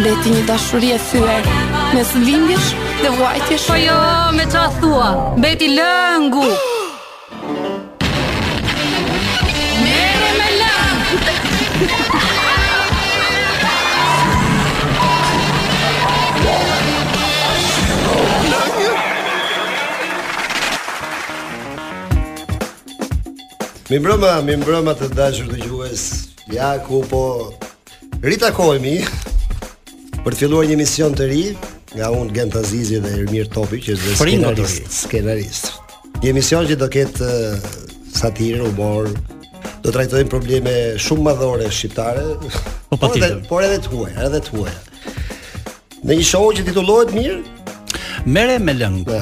[0.00, 1.52] Beti një dashuri e thyër.
[1.92, 2.72] Mes vindjësh
[3.04, 3.68] dhe vajtjësh.
[3.74, 4.00] Po jo,
[4.40, 5.08] me qa thua.
[5.36, 6.46] Beti lëngu.
[6.46, 6.71] Beti lëngu.
[23.92, 26.02] Mi mbrëma, mi mbrëma të dashur të gjues
[26.48, 27.18] Ja, ku po
[28.24, 28.94] Rita Kolmi
[30.24, 31.42] Për të filluar një mision të ri
[31.98, 35.68] Nga unë Gent Azizi dhe Irmir Topi Që është skenarist, skenarist
[36.22, 37.68] Një mision që do ketë uh,
[38.16, 39.12] Satirë, humor
[39.84, 42.40] Do të rajtojnë probleme shumë madhore shqiptare o,
[42.94, 44.76] po, po, por, dhe, por edhe të huaj Edhe të huaj
[46.08, 49.20] Në një show që titullohet mirë Mere me lëngë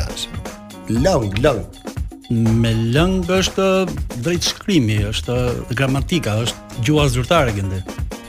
[0.94, 1.78] Lëngë, lëngë
[2.30, 3.64] me lëng është
[4.22, 5.38] drejt shkrimi, është
[5.74, 7.80] gramatika, është gjuha zyrtare gjendë.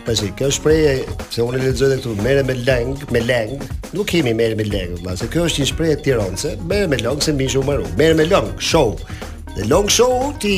[0.08, 0.94] Pasi kjo shprehje
[1.30, 3.62] se unë lexoj këtu, merre me lëng, me lëng,
[3.94, 7.22] nuk kemi merre me lëng, valla, se kjo është një shprehje tironse, merre me lëng
[7.22, 7.86] se mishu maru.
[8.00, 8.96] Merre me lëng, show.
[9.56, 10.56] Dhe long show ti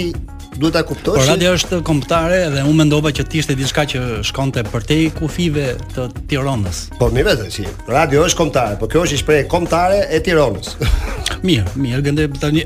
[0.57, 1.17] duhet ta kuptosh.
[1.19, 4.97] Por radio është kombëtare dhe unë mendova që ti ishte diçka që shkonte për te
[5.17, 6.87] kufive të Tiranës.
[6.99, 7.65] Po mi vetë si.
[7.89, 10.75] Radio është kombëtare, por kjo është shpreh kombëtare e Tiranës.
[11.47, 12.65] mirë, mirë, gënde tani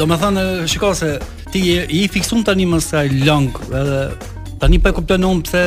[0.00, 1.12] domethënë shikoj se
[1.52, 1.62] ti
[2.00, 3.50] i fiksum tani më sa long
[3.82, 4.00] edhe
[4.62, 5.62] tani po e kupton unë pse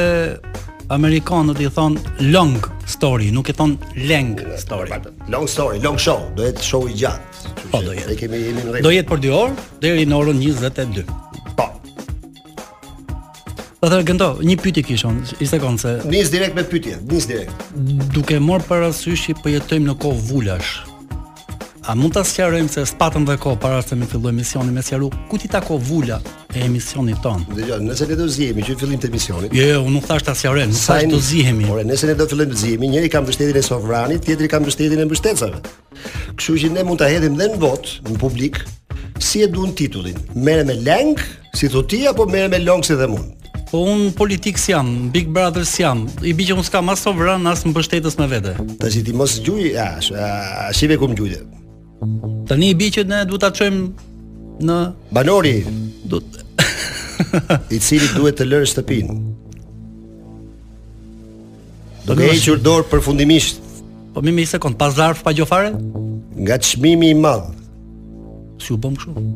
[0.89, 1.95] amerikanët i thon
[2.33, 2.55] long
[2.89, 3.75] story, nuk i thon
[4.09, 4.97] long story.
[5.29, 7.27] Long story, long show, do jetë show i gjatë.
[7.69, 8.09] Po do jetë.
[8.09, 8.87] Ne kemi jemi në rregull.
[8.87, 11.05] Do jetë për 2 orë deri në orën 22
[13.79, 17.61] atë gento, një pyetje kishon, i sekond se nis direkt me pyetje, nis direkt.
[18.11, 20.71] Duke marr parasysh që po jetojmë në kohë vulash.
[21.89, 25.07] A mund ta sqarojmë se spatëm dhe kohë para se të fillojë misionin me sqaru,
[25.31, 26.19] ku ti tako vula
[26.53, 27.41] e emisionit ton?
[27.55, 29.55] Dhe jo, nëse ne do zihemi që fillim të misionit.
[29.57, 31.63] Jo, jo unë nuk thash ta sqarojmë, sa do zihemi.
[31.71, 34.59] Ora, nëse ne do të fillojmë të zihemi, njëri ka mbështetjen e sovranit, tjetri ka
[34.61, 35.63] mbështetjen e mbështetësave.
[36.37, 38.61] Kështu që ne mund ta hedhim dhe në vot, në publik,
[39.23, 40.19] si e duan titullin.
[40.37, 41.17] Merre me leng,
[41.57, 43.33] si thotë ti apo merre me long si dhe mund.
[43.71, 46.07] Po un politik jam, Big Brother jam.
[46.25, 48.55] I bëj që un s'kam as sovran as mbështetës me vete.
[48.81, 50.15] Tash ti mos gjuj, a, si
[50.79, 51.35] shive kum gjuj.
[52.49, 53.81] Tani i bi që ne duhet ta çojmë
[54.65, 54.77] në
[55.13, 55.53] banori.
[56.09, 56.45] Duhet
[57.69, 59.13] i cili duhet të lërë shtëpin.
[62.09, 63.61] Do të hequr dorë përfundimisht.
[64.15, 65.75] Po më me një sekond, pa zarf pa gjofare?
[66.39, 67.51] Nga çmimi i madh.
[68.63, 69.27] Si u bëm kështu?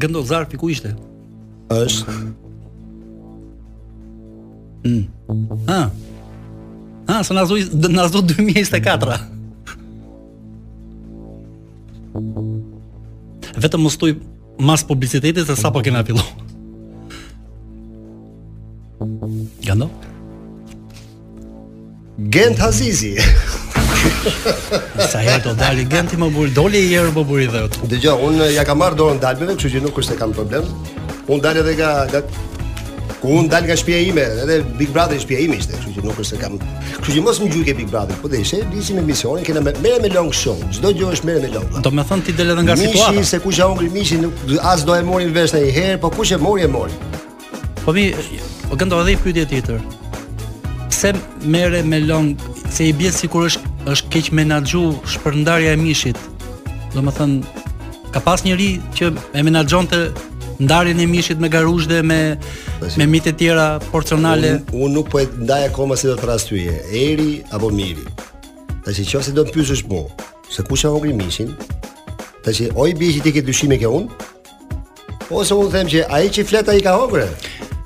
[0.00, 0.94] Gëndo zarfi ku ishte?
[1.76, 2.16] Është
[4.86, 5.64] Mm.
[5.68, 5.80] Ha.
[7.08, 7.62] Ha, së nga zdoj,
[7.94, 9.18] nga zdoj 2024.
[13.62, 14.10] Vetëm më stoj
[14.56, 16.22] mas publicitetit se sa po kena pilu.
[19.66, 19.88] Gando?
[22.32, 23.14] Gent Hazizi.
[25.10, 27.76] Sa herë do dali Genti më bur, doli i herë më bur i dhot.
[27.90, 30.66] Dgjoj, un ja kam marr dorën dalmeve, kështu që nuk është se kam problem.
[31.28, 32.22] Un dal edhe nga nga
[33.20, 36.18] Ku un dal nga shtëpia ime, edhe Big Brother shtëpia ime ishte, kështu që nuk
[36.20, 36.56] është se kam.
[37.00, 39.72] Kështu që mos më gjuaj ke Big Brother, po deshe, nisi në emisionin, kena me,
[39.84, 41.78] merre me long show, çdo gjë është merre me long.
[41.78, 43.14] Do të thon ti del edhe nga situata.
[43.14, 46.12] Mishi se kush ja ungri mishin, nuk as do e morin vesh ai herë, po
[46.12, 46.92] kush e mori e mori.
[47.86, 48.06] Po mi,
[48.68, 49.80] po këndo edhe pyetje tjetër.
[50.92, 51.14] Pse
[51.56, 52.34] merre me long,
[52.68, 56.20] se i bie sikur është është keq menaxhu shpërndarja e mishit.
[56.96, 57.38] Domethën
[58.12, 60.04] ka pas njëri që e menaxhonte
[60.58, 62.20] ndarjen e mishit me garuzh dhe me
[62.96, 64.52] me mitë të tjera porcionale.
[64.72, 68.04] Unë un nuk po e ndaj akoma si do të rastyje, eri apo miri.
[68.86, 70.06] Tashi çon se do të pyesësh po,
[70.52, 71.52] se kush e vogël mishin?
[72.44, 74.08] Tashi oj bie ti që dyshim e ke un?
[75.30, 77.26] Ose të them që ai që flet ai ka hogre?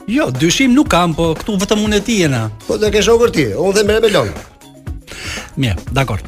[0.06, 2.44] Jo, dyshim nuk kam, po këtu vetëm unë e ti jena.
[2.68, 4.30] Po do të shokur ti, unë them me belon.
[5.60, 6.22] Mirë, dakor.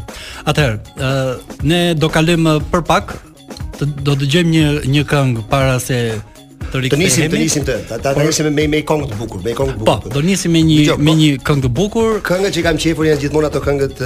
[0.47, 3.17] Atëherë, ë ne do kalojmë për pak
[3.83, 5.99] do të dëgjojmë një një këngë para se
[6.73, 7.09] të rikthehemi.
[7.09, 7.77] Të nisim, të nisim të.
[7.91, 10.09] Ta ta nisim me me këngë të bukur, me këngë të po, bukur.
[10.11, 10.97] Po, do nisim me një po.
[11.05, 12.19] me një këngë të bukur.
[12.29, 14.03] Këngët që kam qejfur janë gjithmonë ato këngët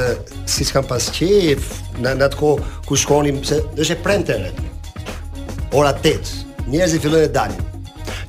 [0.57, 1.71] siç kam pas qejf,
[2.03, 2.57] në atko
[2.89, 4.41] ku shkonim se është e premte.
[5.79, 6.69] Ora 8.
[6.71, 7.65] Njerëzit fillojnë të dalin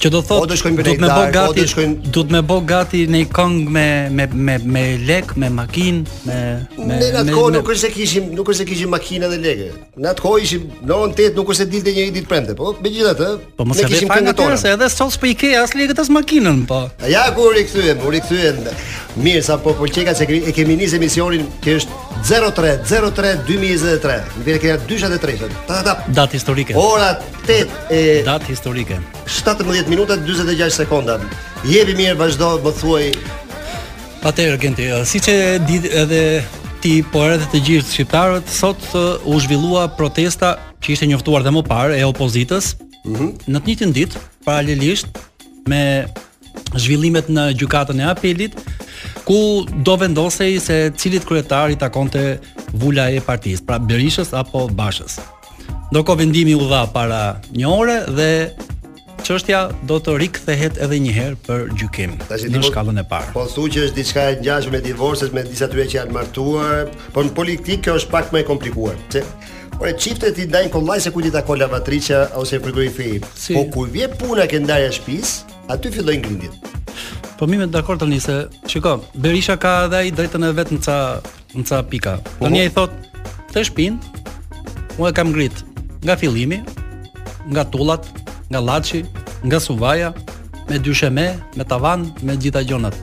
[0.03, 3.71] që do thotë do të shkojnë me gati do të më bog gati në këngë
[3.77, 3.85] me
[4.17, 6.39] me me me lek me makinë me
[6.77, 9.69] me ne atë kohë nuk është se kishim nuk është se kishim makinë edhe lekë
[10.03, 13.31] në atë kohë ishim non tet nuk është se dilte një ditë premte, po megjithatë
[13.57, 16.63] po mos e vesh fajin se edhe sot po i ke as lekë as makinën
[16.69, 16.83] po
[17.13, 18.61] ja kur i kthyen kur i kthyen
[19.17, 24.59] mirë sa po po çeka se kemi nisë emisionin që është 03.03.2023, 2023 Në vjene
[24.61, 27.11] kërë dyshat e Datë historike Ora
[27.45, 27.99] 8 e...
[28.25, 28.97] Datë historike
[29.29, 31.19] 17 minuta 26 sekonda.
[31.67, 33.05] Jebi mirë vazhdo më thuaj
[34.31, 35.35] Atërë gënti Si që
[35.69, 36.43] dit edhe
[36.83, 41.63] ti Po edhe të gjithë shqiptarët Sot u zhvillua protesta Që ishte njoftuar dhe më
[41.69, 42.73] parë e opozitës
[43.05, 43.29] mm -hmm.
[43.45, 45.21] Në të njëtë ditë Paralelisht
[45.69, 46.07] me
[46.77, 48.55] zhvillimet në gjukatën e apelit
[49.23, 52.39] ku do vendosej se cilit kryetar i takonte
[52.77, 55.17] vula e partisë, pra Berishës apo Bashës.
[55.91, 58.29] Ndërko vendimi u dha para një ore dhe
[59.25, 63.33] çështja do të rikthehet edhe një herë për gjykim Tashin, në po- shkallën e parë.
[63.35, 66.89] Po thuaj që është diçka e ngjashme me divorcet me disa tyre që janë martuar,
[67.15, 68.97] por në politikë kjo është pak më e komplikuar.
[69.11, 69.25] Se
[69.77, 73.19] Ore çiftet i ndajnë kollaj se kujt i takon lavatriçja ose frigoriferi.
[73.37, 73.53] Si.
[73.53, 75.35] Po kur vjen puna që ndarja shtëpis,
[75.69, 77.26] aty fillojnë grindjet.
[77.37, 80.71] Po mi me të dakord tani se shiko, Berisha ka edhe ai drejtën e vet
[80.73, 80.95] në ca
[81.53, 82.15] në ca pika.
[82.39, 82.47] Po.
[82.47, 82.95] Tani ai thot
[83.53, 83.99] te shpin,
[84.97, 85.59] u e kam ngrit
[86.01, 86.63] nga fillimi,
[87.53, 88.09] nga tullat,
[88.49, 89.03] nga Llaçi,
[89.45, 90.09] nga Suvaja,
[90.69, 92.97] me dysheme, me tavan, me gjitha gjonat.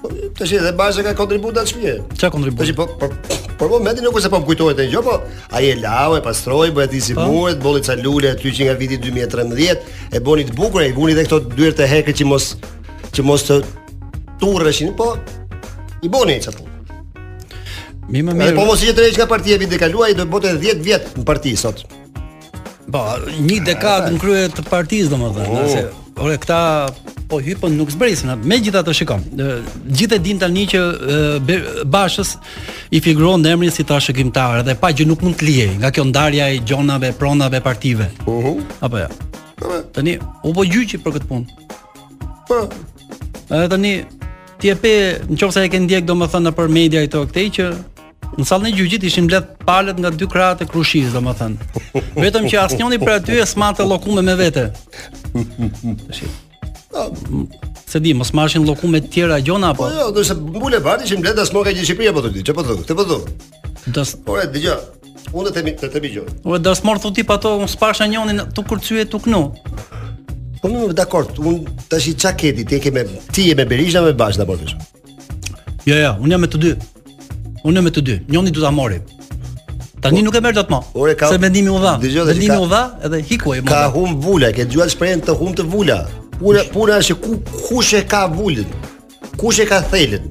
[0.00, 1.94] Po, tash edhe bashë ka kontributa të shpije.
[2.16, 2.64] Çka kontribut?
[2.64, 3.12] Tash po po
[3.58, 5.16] Por po, më nuk ose se po kujtohet ai gjë, jo, po
[5.52, 8.96] ai e lau, e pastroi, bëhet i sigurt, bolli ca lule aty që nga viti
[9.04, 12.52] 2013, e bëni të bukur, i vuni edhe këto dyert e hekë që mos
[13.12, 13.60] që mos të
[14.40, 15.12] turreshin, po
[16.04, 16.74] i boni ca punë.
[18.08, 18.56] Mi më mirë.
[18.56, 21.26] Po mos i jetë drejtë nga partia vitin e kaluar, do bote 10 vjet në
[21.28, 21.82] parti sot.
[22.88, 23.02] Po,
[23.44, 25.64] një dekadë në krye të partisë domethënë, oh.
[25.64, 25.88] nëse
[26.24, 26.60] ore këta
[27.30, 28.30] po hypën nuk zbresin.
[28.48, 29.26] Megjithatë të shikom,
[29.98, 30.80] gjithë e din tani që
[31.92, 32.32] Bashës
[32.96, 36.06] i figuron në emrin si trashëgimtar dhe pa gjë nuk mund të lihej nga kjo
[36.08, 38.08] ndarja e gjonave, pronave, partive.
[38.26, 38.56] Uhu.
[38.80, 39.08] Apo ja.
[39.94, 41.68] Tani u po gjyqi për këtë punë.
[42.48, 42.64] Po,
[43.50, 43.92] Edhe tani
[44.60, 44.90] ti e pe,
[45.30, 47.68] nëse e ke ndjek domethënë në për media këto këtej që
[48.38, 51.70] në sallën e gjyqit ishin bler palët nga dy krahat e krushis domethënë.
[52.24, 54.66] Vetëm që asnjëni për aty e smante llokume me vete.
[55.32, 56.22] Tash.
[56.92, 57.06] Po.
[57.88, 59.86] Se di, mos marrshin llokume të tjera gjona apo?
[59.86, 62.42] Po jo, do po të thotë bulevardi që mbledh as moka e Gjeshpri apo ti,
[62.44, 63.36] çe po thotë, këtë po thotë.
[63.96, 64.04] Do.
[64.28, 64.78] Po e dëgjoj.
[65.32, 66.22] Unë të themi të të bëjë.
[66.48, 69.40] Unë do të smorthu pa to, unë spasha njonin tu kurcyet tu knu.
[70.60, 71.60] Po më dakord, un
[71.90, 73.02] tash i çka ti ke me
[73.32, 74.74] ti je me Berisha me Bash apo kush?
[75.86, 76.72] Jo, jo, un jam me të dy.
[77.64, 78.16] Un jam me të dy.
[78.32, 78.98] Njëri do ta mori.
[80.02, 80.80] Tani po- nuk e merr dot më.
[80.98, 81.28] Ore ka.
[81.28, 81.94] Se mendimi u dha.
[82.02, 83.68] Mendimi u dha edhe hikuaj më.
[83.70, 85.98] Ka hum vula, ke dëgjuar shprehën të hum të vula.
[86.38, 87.38] Puna puna është ku
[87.68, 88.66] kush e ka vulën?
[89.40, 90.26] Kush e ka thelën?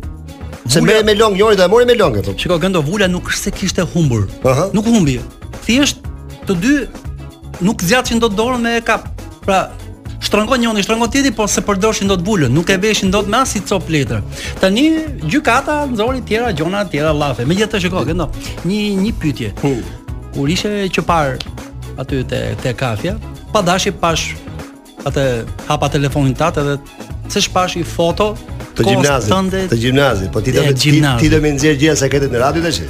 [0.67, 2.35] Se merr me long Njëri do e mori me long atë.
[2.39, 4.27] Shikoj gëndo vula nuk është se kishte humbur.
[4.75, 5.19] Nuk humbi.
[5.65, 6.03] Thjesht
[6.47, 6.73] të dy
[7.61, 9.07] nuk zgjatshin dot dorën me kap.
[9.47, 9.69] Pra,
[10.27, 13.61] shtrëngon njëri, shtrëngon tjetri, po se përdorshin dot bulën, nuk e veshin dot me asnjë
[13.61, 14.23] i cop letër.
[14.61, 14.83] Tani
[15.23, 17.45] gjykata nxori të tjera gjona të tjera llafe.
[17.47, 18.27] Megjithatë shikoj këndo.
[18.67, 19.53] Një një pyetje.
[20.35, 21.37] Kur ishe që par
[22.01, 23.15] aty te te kafja,
[23.53, 24.27] pa dashi pash
[25.07, 25.23] atë
[25.69, 26.75] hapa telefonin tat edhe
[27.31, 28.31] se shpash i foto
[28.77, 30.65] të gjimnazit, tënde, të gjimnazit, po ti do
[31.25, 32.83] ti do më nxjer gjëja se në radio tash.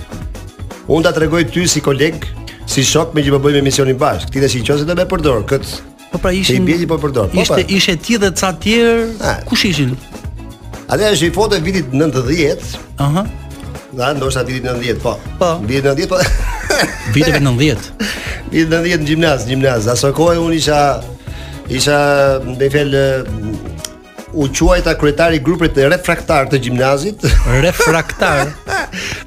[0.88, 2.24] Unë ta tregoj ty si koleg
[2.68, 5.46] Si shok me që po bëjmë emisionin bashkë, këti dhe si qësit dhe me përdorë,
[5.48, 6.66] këtë Po pra ishin.
[6.66, 7.30] Ti po përdor.
[7.30, 9.34] Po ishte ishte ti dhe ca të tjerë.
[9.50, 9.92] Kush ishin?
[10.90, 12.78] Atë është një foto e vitit 90.
[12.98, 13.08] Aha.
[13.08, 13.28] Uh -huh.
[13.98, 15.14] Da, ndoshta vitit 90, po.
[15.40, 15.50] Po.
[15.70, 16.18] Vitit 90, po.
[17.14, 17.78] vitit 90.
[18.52, 19.88] Vitit 90 në gjimnaz, gjimnaz.
[19.94, 20.82] Aso kohë unë isha
[21.78, 22.00] isha
[22.60, 22.90] në fel,
[24.42, 27.20] u quajta kryetari grupit të refraktar të gjimnazit.
[27.64, 28.48] Refraktar.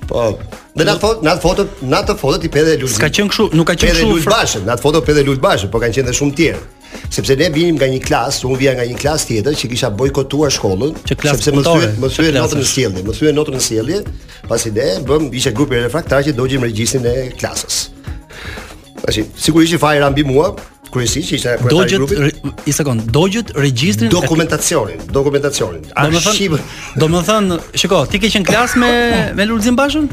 [0.09, 0.38] po.
[0.76, 2.94] Dhe në foto, në foto, në foto ti pe dhe Lulbashën.
[2.99, 4.00] Ska qen kshu, nuk ka qen kshu.
[4.00, 6.59] Pe dhe Lulbashën, në foto pe dhe Lulbashën, po kanë qenë dhe shumë tjerë
[7.11, 10.52] sepse ne vinim nga një klasë, unë vija nga një klasë tjetër që kisha bojkotuar
[10.54, 14.00] shkollën, sepse më thyen, më thyen notën në sjellje, më thyen notën në sjellje,
[14.50, 17.80] pasi ne bëm ishte grupi refraktar që dogjim regjistrin e klasës.
[19.00, 20.52] Tashi, sigurisht i fajra mbi mua,
[20.92, 22.66] kryesisht që isha kryetari dogjet, i grupit.
[22.68, 25.12] i sekond, dogjet regjistrin dokumentacionin, e...
[25.12, 25.82] dokumentacionin.
[25.94, 26.64] Do të thonë,
[27.04, 28.90] do të thonë, shikoj, ti ke qenë klasë me
[29.38, 30.11] me Lulzim Bashën?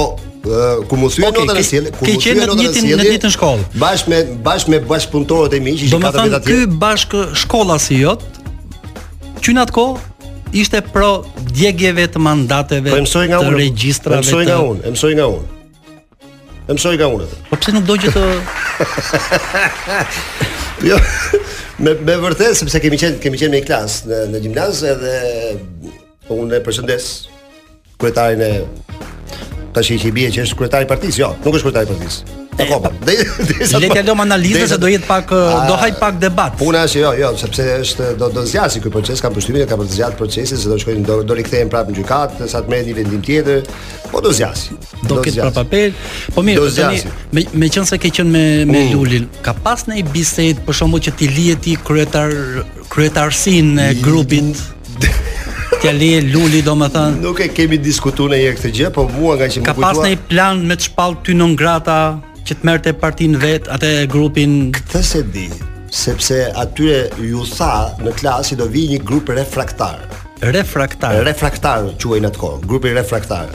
[0.89, 2.97] ku mos hyrë nota në sjellje, ku mos hyrë nota në sjellje.
[3.00, 6.57] Në ditën e Bashkë me bashkë me bashkëpunëtorët e mi, që ishin katër vjet atje.
[6.57, 8.25] Do ky bashkë shkolla si jot.
[9.43, 10.33] Që në atë kohë
[10.63, 11.09] ishte pro
[11.55, 14.19] djegjeve të mandateve po, të regjistrave.
[14.21, 15.59] Po mësoj nga unë, e mësoj nga unë.
[16.73, 17.31] E mësoj nga unë.
[17.50, 18.29] Po pse nuk do gjë të
[20.91, 21.00] Jo.
[21.83, 25.13] Me me vërtet sepse kemi qenë kemi qenë në klasë në në gjimnaz edhe
[26.38, 27.07] unë e përshëndes
[28.03, 28.62] kryetarin e
[29.74, 32.24] tash i bie që është kryetari i partisë, jo, nuk është kryetari i partisë.
[32.53, 32.77] Po.
[33.01, 33.13] Dhe
[33.81, 35.31] Le të jalom analizën se do jetë pak
[35.67, 36.53] do haj pak debat.
[36.60, 39.81] Puna është jo, jo, sepse është do do zgjasi ky proces, kanë përshtymin e kanë
[39.81, 42.69] për të zgjat procesin se do shkojnë do, do rikthehen prapë në gjykat, sa të
[42.75, 43.65] merret një vendim tjetër,
[44.12, 44.77] po do zgjasi.
[45.01, 45.98] Do, do ketë prapë papel,
[46.38, 47.15] Po mirë, do zgjasi.
[47.33, 48.45] Me me qenë se ke qenë me
[48.75, 48.93] me mm.
[48.93, 52.38] Lulin, ka pas në një bisedë për shkakun që ti lihet ti kryetar
[52.93, 54.62] kryetarsin e grupit.
[55.79, 59.03] t'ja lije luli do më thënë nuk e kemi diskutu në jekë këtë gjë po
[59.15, 61.55] mua nga që më kujtua ka pas në i plan me të shpalë ty non
[61.59, 61.95] grata
[62.47, 65.47] që të merte partin vet atë e grupin këtë se di
[66.03, 66.99] sepse atyre
[67.29, 67.71] ju tha
[68.05, 70.03] në klasë do vi një grup refraktar
[70.57, 73.49] refraktar refraktar quaj në të kohë grupi refraktar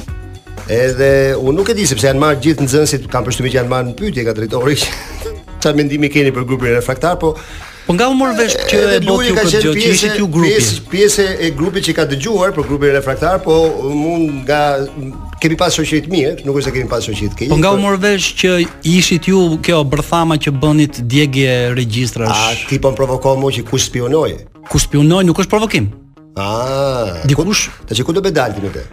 [0.80, 3.60] edhe unë nuk e di sepse janë marë gjithë në zënë si kam përshtumit që
[3.62, 7.36] janë marë në pytje ka drejtori që mendimi keni për grupin refraktar po
[7.88, 10.48] Po nga u mor vesh që e bëti ju këtë gjë, që ishit ju grupi.
[10.52, 13.54] Pjesë pjesë e grupit që ka dëgjuar për grupin refraktar, po
[13.88, 14.58] um, un nga
[15.40, 17.50] kemi pas shoqëri të mirë, nuk është se kemi pas shoqëri të keqe.
[17.54, 18.52] Po nga po- u mor vesh që
[18.92, 22.46] ishit ju kjo bërthama që bënit djegje regjistrash.
[22.52, 24.36] A ti po provokon mua që kush spionoi?
[24.68, 25.88] Kush spionoi nuk është provokim.
[26.36, 27.24] Ah.
[27.24, 28.84] Dikush, tash ku do bedalti me te?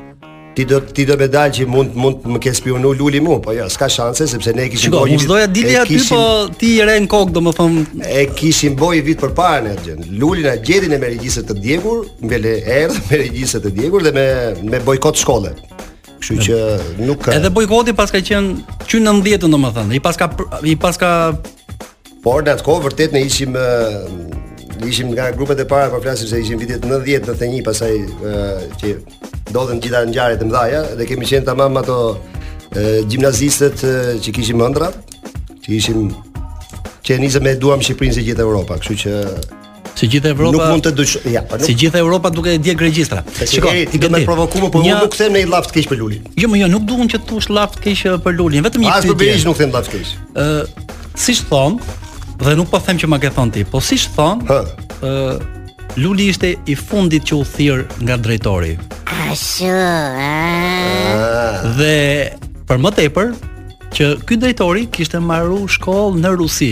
[0.55, 3.51] ti do ti do me dalë që mund mund më ke spionu luli mu, po
[3.53, 5.17] jo, ja, s'ka shanse sepse ne kishim Shiko, bojë.
[5.19, 6.21] Mos doja dili aty, po
[6.59, 9.97] ti i rën kokë, domethën e kishim bojë vit përpara ne atje.
[10.21, 11.11] Luli na gjetin e me
[11.49, 14.25] të djegur, mbele erdhë me regjisë të djegur dhe me
[14.71, 15.51] me bojkot shkolle.
[16.23, 16.61] Kështu që
[17.05, 17.35] nuk ka.
[17.35, 18.53] Edhe bojkoti paska qen
[18.89, 19.91] qy 90-ën domethën.
[19.91, 20.31] I paska
[20.63, 21.11] i paska
[22.25, 23.51] Por në atë kohë vërtet ne ishim
[24.83, 28.95] ishim nga grupet e para, po flasim se ishim vitet 90, 91, pasaj uh, që
[29.51, 31.97] ndodhen gjithë në ngjarje të mëdha, dhe kemi qenë tamam ato
[33.07, 33.85] gjimnazistët
[34.23, 34.89] që kishim ëndra,
[35.63, 36.09] që ishim
[37.05, 39.19] që e nisëm e duam Shqipërinë si gjithë Europa, kështu që
[39.95, 41.13] Si gjithë Evropa nuk mund të dush...
[41.31, 41.63] ja, po nuk...
[41.63, 43.21] si gjithë Evropa duke i djeg regjistra.
[43.47, 46.01] Shikoj, ti do të më provokosh, por unë nuk them ne i laft keq për
[46.01, 46.25] Lulin.
[46.35, 49.13] Jo, më jo, nuk duam që të thosh laft keq për Lulin, vetëm një pyetje.
[49.13, 50.11] Pastaj bëj nuk them laft keq.
[50.11, 51.79] Ë, uh, siç thon,
[52.37, 55.37] Dhe nuk po them që ma ke thon ti, po siç thon, ë
[55.95, 58.73] Luli ishte i fundit që u thirr nga drejtori.
[59.31, 59.69] Ashtu.
[59.71, 61.61] Ah.
[61.77, 62.33] Dhe
[62.67, 63.29] për më tepër
[63.95, 66.69] që ky drejtori kishte marrë shkollë në Rusi.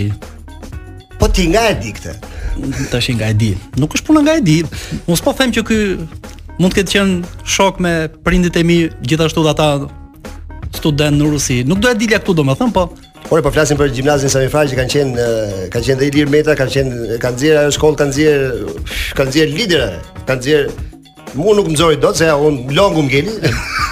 [1.16, 2.12] Po ti nga e di këtë?
[2.92, 3.54] Tash nga e di.
[3.80, 4.58] Nuk është puna nga e di.
[5.08, 5.78] Mos po them që ky
[6.60, 7.94] mund të ketë qenë shok me
[8.26, 9.70] prindit e mi gjithashtu dhe ata
[10.76, 11.62] student në Rusi.
[11.64, 12.90] Nuk do e dilja këtu domethën, po
[13.32, 15.28] Ora po flasim për gjimnazin Sami Frajë që kanë qenë
[15.72, 18.48] kanë qenë dhe Ilir Meta, kanë qenë kanë nxjerë ajo shkollë, kanë nxjerë
[19.16, 19.92] kanë nxjerë lidera,
[20.28, 20.82] kanë nxjerë
[21.34, 23.32] Mu nuk më zori do të se ja unë longu më geni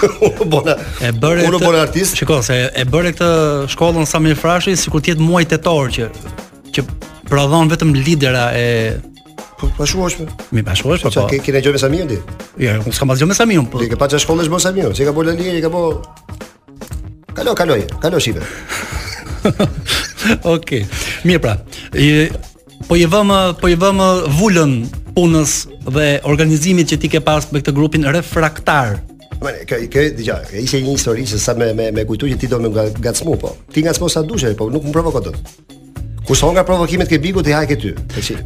[1.02, 3.30] e bërë unë bërë artist Shiko, se e bërë këtë
[3.72, 6.06] shkollën Sami Frashi frashri Si ku tjetë muaj të torë që
[6.76, 6.84] Që
[7.30, 8.66] prodhon vetëm lidera e
[9.00, 10.04] Pa po, po shu
[10.54, 10.98] Mi pa shu po.
[11.00, 11.42] Çka pa po.
[11.42, 12.20] Kine gjojnë me Samion di
[12.62, 15.02] Ja, unë s'kam ma gjojnë me Samion Dike pa që shkollën është bërë Samion Që
[15.02, 16.42] i ka bërë lëndirë, i ka bërë
[17.40, 18.46] Kaloj, kaloj, kaloj shive
[19.42, 20.10] Okej.
[20.72, 20.86] Okay.
[21.26, 21.52] Mirë pra.
[21.98, 22.30] Je,
[22.86, 24.06] po i vëmë po i vëmë
[24.38, 24.74] vulën
[25.16, 25.54] punës
[25.90, 29.00] dhe organizimit që ti ke pas me këtë grupin refraktar.
[29.42, 32.30] Po ne kë kë dija, kë ishte një histori se sa me me me kujtu
[32.30, 32.70] që ti do më
[33.02, 33.50] ngacmu po.
[33.74, 35.40] Ti ngacmo sa dushë, po nuk më provoko dot.
[36.22, 37.90] Ku son nga provokimet ke biku ti hajke ty.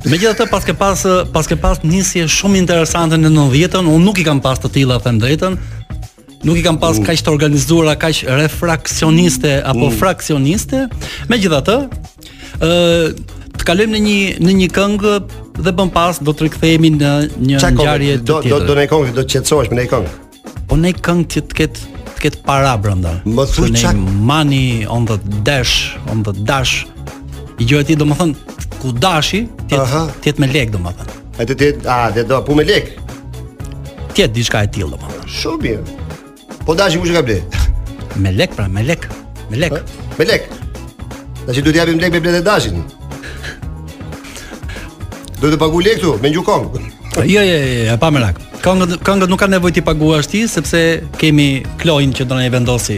[0.09, 1.05] Megjithatë pas ke pas
[1.37, 4.73] pas ke pas nisje shumë interesante në 90 të unë nuk i kam pas të
[4.81, 5.61] tilla them drejtën,
[6.47, 10.85] nuk i kam pas kaq të organizuara, kaq refraksioniste apo fraksioniste.
[11.31, 11.77] Megjithatë,
[12.61, 12.79] ë
[13.57, 15.15] të kalojmë në një në një këngë
[15.67, 17.13] dhe bën pas do të rikthehemi në
[17.49, 18.49] një ngjarje të tjetër.
[18.53, 20.17] Do do në këngë do të qetësohesh me një këngë.
[20.71, 23.17] Po në këngë që të ketë të ket para brenda.
[23.29, 23.93] Më thuaj çka
[24.27, 26.85] money on the dash, on the dash.
[27.61, 28.33] I gjë ti domethën
[28.81, 29.79] ku dashi ti
[30.33, 31.15] ti me lek domethën.
[31.41, 32.93] A ti ti a dhe do pu me lek?
[34.15, 35.29] Ti diçka e tillë domethën.
[35.41, 36.05] Shumë mirë.
[36.67, 37.37] Po dashi kush e ka pra,
[38.19, 39.03] Me lek pra, me lek.
[39.51, 39.73] Me lek.
[40.19, 40.43] Me lek.
[41.47, 42.75] Dashi duhet të japim lek me bletë dashit.
[45.41, 46.67] duhet të paguaj lek këtu me gjukon.
[46.73, 48.41] Jo, jo, jo, ja, jo, jo, pa merak.
[48.67, 50.83] Këngët këngët nuk kanë nevojë t'i paguash ti sepse
[51.21, 51.47] kemi
[51.79, 52.97] Kloin që do na i vendosi.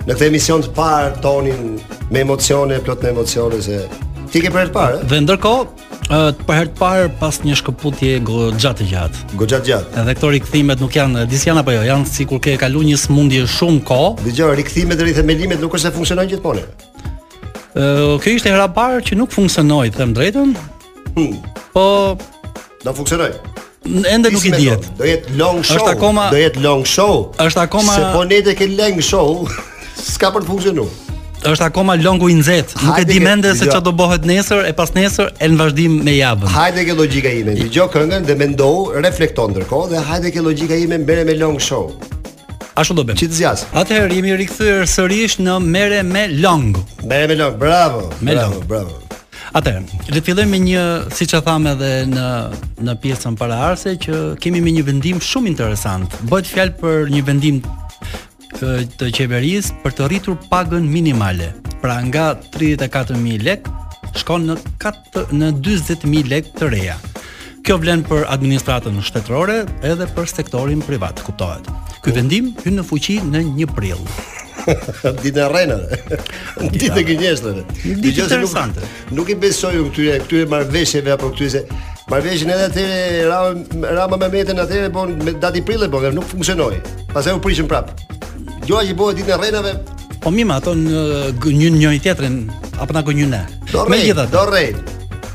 [0.05, 1.73] Në këtë emision të parë tonin
[2.09, 3.83] me emocione, plot me emocione se
[4.31, 4.97] ti ke për herë të parë.
[5.01, 5.05] Eh?
[5.09, 5.61] Dhe ndërkohë,
[6.09, 9.23] uh, për herë të parë pas një shkëputje goxhat gjatë.
[9.39, 9.93] Goxhat gjatë.
[10.03, 13.45] Edhe këto rikthimet nuk janë disi janë apo jo, janë sikur ke kaluar një smundje
[13.57, 14.11] shumë kohë.
[14.27, 16.63] Dgjoj, rikthimet dhe rithemelimit nuk është se funksionojnë gjithmonë.
[17.77, 20.53] Ë, uh, kjo ishte hera parë që nuk funksionoi, them drejtën.
[21.17, 21.33] Hmm.
[21.73, 22.13] Po
[22.85, 23.33] do funksionoj.
[24.13, 24.85] Ende nuk i diet.
[25.01, 25.77] Do jetë long show.
[25.81, 27.31] Është akoma do jetë long show.
[27.41, 29.47] Është akoma Se po ke long show,
[29.97, 31.08] s'ka për të funksionuar
[31.47, 32.81] është akoma longu i nxehtë.
[32.83, 35.93] Nuk e di mende se ç'do do bëhet nesër e pas nesër e në vazhdim
[36.03, 36.51] me javën.
[36.53, 37.53] Hajde ke logjika ime.
[37.59, 41.87] Dëgjoj këngën dhe mendoj, reflekton ndërkohë dhe hajde ke logjika ime merre me long show.
[42.75, 43.19] Ashtu do bëjmë.
[43.19, 43.65] Çit zjas.
[43.73, 46.75] Atëherë jemi rikthyer sërish në merre me long.
[47.07, 48.09] Merre me long, bravo.
[48.21, 48.65] Me bravo, long.
[48.67, 49.01] bravo.
[49.55, 50.83] Atëherë, le të fillojmë me një,
[51.15, 52.27] siç e thamë edhe në
[52.85, 56.19] në pjesën paraardhëse që kemi me një vendim shumë interesant.
[56.29, 57.63] Bëhet fjalë për një vendim
[58.57, 59.27] të, të
[59.83, 61.51] për të rritur pagën minimale.
[61.81, 63.67] Pra nga 34000 lek
[64.17, 64.55] shkon në
[65.37, 66.95] në 40000 lek të reja.
[67.65, 71.65] Kjo vlen për administratën shtetërore edhe për sektorin privat, kuptohet.
[72.03, 74.01] Ky vendim hyn në fuqi në 1 prill.
[75.19, 75.77] Ditën e rënë.
[76.71, 78.79] Ditën e Ditë interesante.
[78.79, 81.63] Nuk, nuk i besoj këtyre këtyre marveshjeve, apo këtyre se
[82.09, 86.79] edhe atyre Rama Rama Mehmetin atyre bon po me dati prillë bon po, nuk funksionoi.
[86.79, 87.93] e u prishën prapë.
[88.69, 89.71] Jo, ai bëhet ditën e rrenave.
[90.21, 92.35] Po mi ato në një një teatrin
[92.77, 93.31] apo na gënjën.
[93.89, 94.75] Megjithatë, do rrej.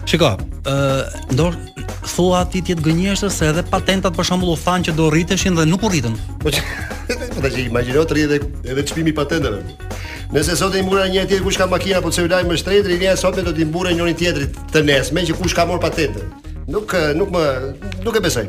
[0.07, 0.75] Shiko, ë
[1.35, 1.49] do
[2.13, 5.59] thua ti ti të gënjeshtë se edhe patentat për shembull u than që do rriteshin
[5.59, 6.15] dhe nuk u rritën.
[6.45, 8.39] Po po ta gjej imagjino të rritë
[8.71, 9.65] edhe çpimi i patenteve.
[10.31, 13.19] Nëse sot i mbura një tjetër kush ka makina apo celular më shtretë, i vjen
[13.19, 16.31] sot me do të mbure njëri tjetrit të nesër, me që kush ka marr patentën.
[16.71, 17.45] Nuk nuk më
[18.07, 18.47] nuk e besoj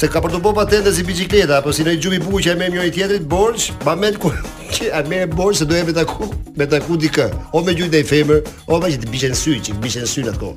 [0.00, 2.56] se ka për të patente si bicikleta apo si ndaj gjumi i bukur që e
[2.56, 4.30] merr njëri tjetrit borx, ma merr ku
[4.74, 8.06] që e merr borx se do jepet aku, me taku dikë, O me gjumi i
[8.08, 8.40] femër,
[8.72, 10.54] o me gjumi biçen sy, që biçen sy atko.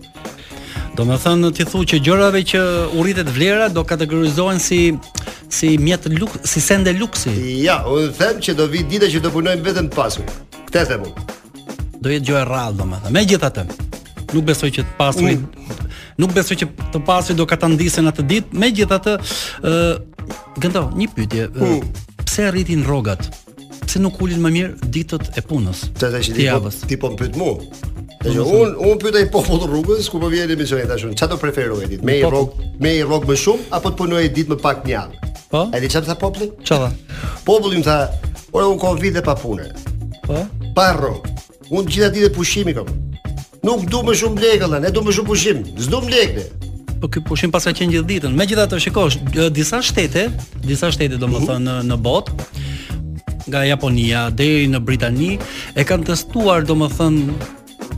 [0.95, 2.61] Do me thënë ti thu që gjërat që
[2.95, 4.81] rritet vlera do kategorizohen si
[5.49, 7.35] si mjet luks, si sende luksi.
[7.67, 10.31] Ja, u them që do vi ditë që do punojmë vetëm të pasur.
[10.69, 11.27] Këtë them unë.
[12.01, 13.13] Do jetë gjë e me domethënë.
[13.19, 13.67] Megjithatë,
[14.33, 18.57] nuk besoj që të pasurit nuk besoj që të pasi do ka ndisen atë ditë.
[18.63, 19.13] Megjithatë,
[19.61, 19.93] ë uh,
[20.61, 21.47] gënto, një pyetje.
[21.57, 21.81] Uh,
[22.27, 23.27] pse arritin rrogat?
[23.83, 25.87] Pse nuk ulin më mirë ditët e punës?
[25.97, 27.57] Të tash ti po ti po pyet mua.
[28.23, 31.07] Dhe që un un pyetaj popull të rrugës ku po vjen emisioni tash.
[31.11, 32.05] Çfarë do preferoj ditë?
[32.07, 35.31] Me i po- rrog, me rrog më shumë apo të punoj ditë më pak njallë?
[35.51, 35.65] Po.
[35.73, 36.51] A di çfarë tha populli?
[36.63, 36.91] Çfarë?
[37.45, 37.97] Populli më tha,
[38.53, 39.67] "Ora un kam vite pa punë."
[40.29, 40.45] Po.
[40.75, 41.27] Pa rrog.
[41.69, 42.87] Un gjithë ditë pushimi kam.
[43.63, 46.41] Nuk du më shumë lekë dhe, ne du më shumë pushim Zë du më lekë
[46.99, 49.17] Po këtë pushim pas ka qenë gjithë ditën Me gjitha të shikosh,
[49.55, 50.25] disa shtete
[50.67, 52.51] Disa shtete do më në, në botë
[53.43, 55.33] nga Japonia deri në Britani
[55.75, 57.17] e kanë testuar domethën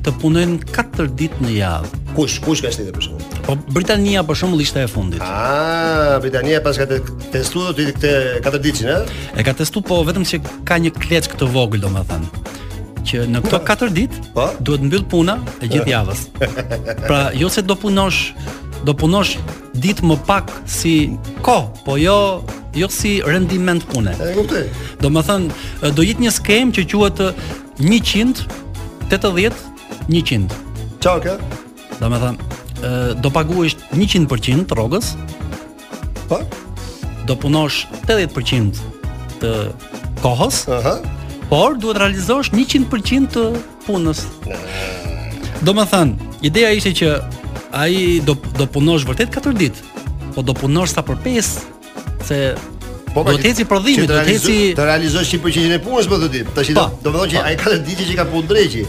[0.02, 1.92] të punojnë 4 ditë në javë.
[2.18, 3.38] Kush kush ka shtete për shkak?
[3.46, 5.22] Po Britania për shembull ishte e fundit.
[5.22, 9.20] Ah, Britania pas ka testuar ditë këtë 4 ditë, a?
[9.38, 12.26] E ka testuar po vetëm se ka një kleç këtë vogël domethën
[13.08, 14.46] që në këto 4 ditë po?
[14.66, 16.26] duhet të mbyll puna e gjithë javës.
[17.06, 18.34] Pra, jo se do punosh,
[18.88, 19.36] do punosh
[19.82, 20.94] ditë më pak si
[21.46, 22.18] kohë, po jo
[22.76, 24.12] jo si rendiment pune.
[24.20, 24.66] E kuptoj.
[25.04, 25.62] Do të thënë,
[25.96, 27.24] do jit një skem që quhet
[27.80, 29.56] 180
[30.10, 30.52] 100.
[31.00, 31.36] Çfarë kjo?
[32.02, 35.14] Do të thënë, do paguash 100% rrogës.
[36.28, 36.42] Po.
[37.30, 38.84] Do punosh 80%
[39.42, 39.54] të
[40.26, 40.66] kohës.
[40.72, 40.98] Aha.
[40.98, 43.44] Uh -huh por duhet realizosh 100% të
[43.86, 44.22] punës.
[45.66, 47.10] Do më thanë, ideja ishte që
[47.86, 49.90] aji do, do punosh vërtet 4 ditë,
[50.36, 51.54] po do punosh sa për 5,
[52.28, 52.40] se
[53.16, 54.58] po, do të heci prodhimit, do të heci...
[54.76, 57.04] Të realizosh 100% e punës për të ditë, të shqita, po.
[57.06, 57.50] do më thonë që po.
[57.50, 58.88] aji 4 ditë që ka punë dreqi,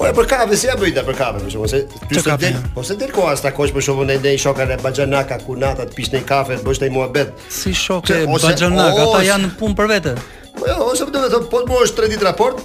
[0.00, 2.80] Po e për kafe si apo bëjta për kafe, për shkak Ose ty s'e po
[2.82, 5.92] se del koha sta kosh për shkak në ndej shoka në Baxhanaka ku nata të
[5.92, 7.34] pish në kafe, bësh ndaj betë?
[7.52, 10.14] Si shoka e ata janë punë për vete.
[10.60, 12.58] Po jo, ose më po duhet të po më është 3 ditë raport.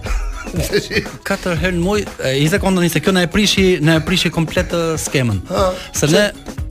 [1.29, 1.99] Katër herë në muaj,
[2.41, 4.73] i sekondën se kjo na e prishi, na e prishi komplet
[5.05, 5.43] skemën.
[6.03, 6.29] Se ne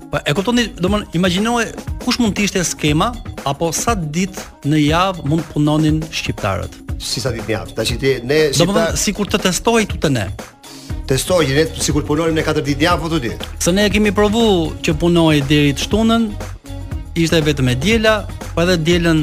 [0.08, 1.74] Po e kuptoni, do të imagjinoje
[2.06, 3.10] kush mund të ishte skema
[3.44, 6.78] apo sa ditë në javë mund punonin shqiptarët.
[7.04, 7.74] Si sa ditë në javë?
[7.76, 10.24] Tash ti ne si ta sikur të testoj këtu te ne.
[11.12, 13.52] Testoj ne sikur punonim ne 4 ditë javë apo 2 ditë.
[13.66, 14.46] Se ne kemi provu
[14.80, 16.30] që punoj deri të shtunën,
[17.21, 18.13] ishte vetëm e djela,
[18.53, 19.21] po edhe djelën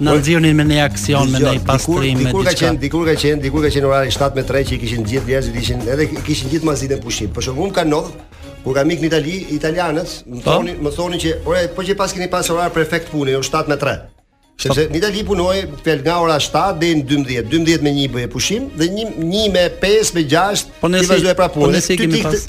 [0.00, 2.32] na nxirrnin me një aksion me një pastrim me diçka.
[2.32, 5.04] Dikur ka qenë, dikur ka qenë, dikur ka qenë në orarin 7:30 që i kishin
[5.10, 7.30] gjithë njerëzit ishin edhe kishin gjithë mazitën pushim.
[7.36, 8.16] Por shumë ka ndodhur
[8.64, 10.56] kur kam ikën në Itali, italianës, më po?
[10.56, 14.19] thonin, më thonin që ore, po që pas keni pas orar perfekt punë, jo 7:30.
[14.60, 15.54] Sepse në Itali punoj
[15.86, 19.62] pel nga ora 7 deri në 12, 12 me 1 bëj pushim dhe 1 me
[19.80, 21.68] 5 me 6 po ti vazhdoj ti pra po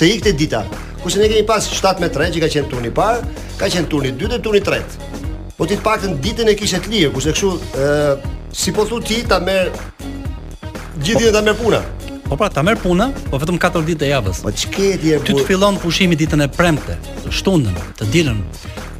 [0.01, 0.59] të ikte dita.
[1.03, 3.23] Kurse ne kemi pas 7 me 3 që ka qenë turni i parë,
[3.61, 5.11] ka qenë turni i dytë dhe turni i tretë.
[5.55, 8.99] Po ti të paktën ditën e kishe të lirë, kurse kështu ë si po thu
[9.07, 9.71] ti ta merr
[10.03, 11.83] gjithë ditën ta merr puna.
[12.31, 14.37] Po pra, ta merr puna, po vetëm 4 ditë e javës.
[14.45, 15.25] Po ç'ke ti e bu?
[15.27, 18.37] të po- fillon pushimin ditën e premte, të shtundën, të dielën.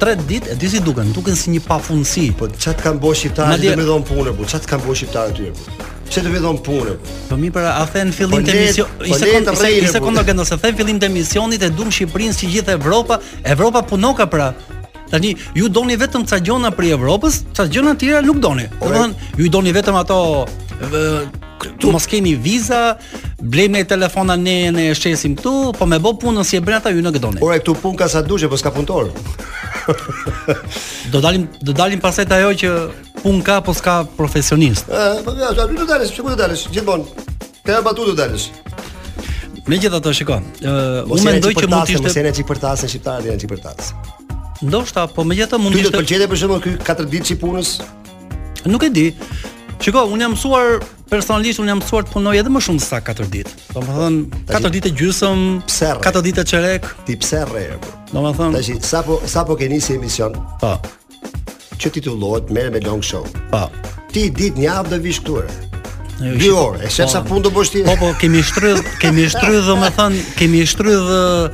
[0.02, 2.26] 3 ditë e disi duken, duken si një pafundsi.
[2.36, 4.98] Po ç'a të kanë bëu shqiptarët të më dhon punë, po ç'a të kanë bëu
[5.00, 5.72] shqiptarët aty?
[6.12, 6.96] Se të vëdhon punë.
[7.00, 7.24] Po, po.
[7.32, 7.40] po?
[7.40, 11.08] mi para a thën fillim të misionit, ishte kontra, ishte kontra që nëse fillim të
[11.16, 13.16] misionit e dum Shqipërinë si gjithë Evropa,
[13.56, 14.52] Evropa punon ka pra.
[15.12, 18.64] Tani ju doni vetëm ca gjona për Evropën, ca gjona tjera nuk doni.
[18.80, 20.18] Domthon, ju doni vetëm ato
[20.80, 21.06] dhe,
[21.80, 22.96] Tu mos keni viza,
[23.38, 26.98] blejmë e telefona ne në shesim këtu, po me bo punën si e ata ju
[27.02, 27.38] në këtë donë.
[27.38, 29.10] e këtu punë ka sa duqe, po s'ka punëtor.
[31.12, 32.68] do dalim do dalim pastaj ajo që
[33.22, 34.88] punë ka po s'ka profesionist.
[34.90, 36.64] Ëh, eh, po ja, aty do dalësh, çka do dalësh?
[36.74, 37.04] Gjithmonë.
[37.64, 38.48] Te batu do dalësh.
[39.68, 40.42] Megjithatë, shikon.
[40.62, 44.18] Ëh, eh, unë mendoj që mund të ishte mos janë çipërtase shqiptarë, janë çipërtase.
[44.62, 45.90] Ndoshta, po me gjithë të mund ishte...
[45.90, 47.70] do të pëlqejë për shumë këtë 4 ditë që i punës?
[48.70, 49.04] Nuk e di.
[49.82, 50.76] Çiko, unë jam mësuar,
[51.10, 53.54] personalisht, unë jam mësuar të punoj edhe më shumë se sa 4 ditë.
[53.74, 56.86] Do më thënë, 4 ditë e gjysëm, 4 ditë e qerek.
[57.08, 57.96] Ti pëserre, e kërë.
[58.12, 58.60] Do më thënë...
[58.60, 60.38] Taj, sa, po, sa po keni si emision?
[60.62, 60.76] Po.
[61.82, 62.14] Që ti të
[62.54, 63.26] me long show.
[63.50, 63.66] Po.
[64.14, 65.40] Ti ditë një vish këtu.
[66.22, 66.38] vishkëture.
[66.38, 69.66] Jo, orë, e shef po, sa pun të bështi Po, po, kemi shtrydh, kemi shtrydh,
[69.82, 71.50] dhe kemi shtrydh,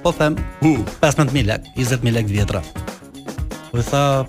[0.04, 0.84] po them, hmm.
[1.00, 2.60] 15.000 lek, 20.000 lek vjetra.
[3.72, 4.26] Po tha,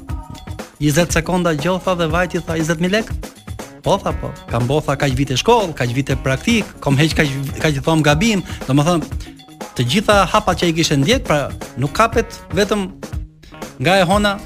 [0.80, 3.12] 20 sekonda gjotha dhe vajti tha 20.000 lek?
[3.84, 6.96] Po tha, po, kam bo tha ka që vite shkoll, ka që vite praktik, kom
[7.00, 9.00] heq ka që thom gabim, do më
[9.76, 11.40] të gjitha hapat që i kishte ndjek, pra
[11.76, 12.86] nuk kapet vetëm
[13.84, 14.38] nga e hona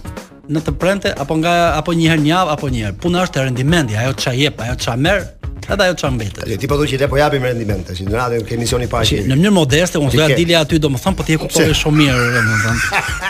[0.50, 2.96] në të prente apo nga apo një herë në javë apo një herë.
[3.04, 5.26] Puna është e rendimentit, ajo ç'a jep, ajo ç'a merr,
[5.70, 6.54] edhe ajo ç'a mbetet.
[6.60, 8.02] ti po do që të po japim rendiment tash.
[8.06, 9.20] Në radhë ke misioni pa ashi.
[9.28, 12.88] Në mënyrë modeste, unë doja dilja aty domethënë po ti e kuptove shumë mirë domethënë.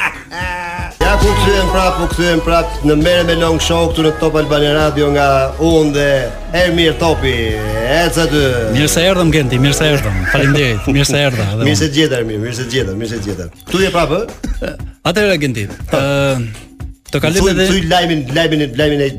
[1.00, 4.36] Ja ku kthehen prap, ku kthehen prap në merë me long show këtu në Top
[4.38, 6.10] Albani Radio nga unë dhe
[6.60, 7.32] Ermir Topi.
[7.90, 8.44] Ecë aty.
[8.76, 10.20] Mirë se erdhëm Genti, mirë se erdhëm.
[10.32, 10.86] Faleminderit.
[10.88, 11.48] Mirë se erdha.
[11.64, 13.60] Mirë se gjetëm, mirë se gjetëm, mirë se gjetëm.
[13.66, 14.22] Ktu je prapë?
[14.62, 14.74] ë?
[15.10, 15.66] Atëra Genti.
[15.90, 16.68] Ë
[17.10, 19.14] Të kalim edhe thuj lajmin, lajmin, lajmin e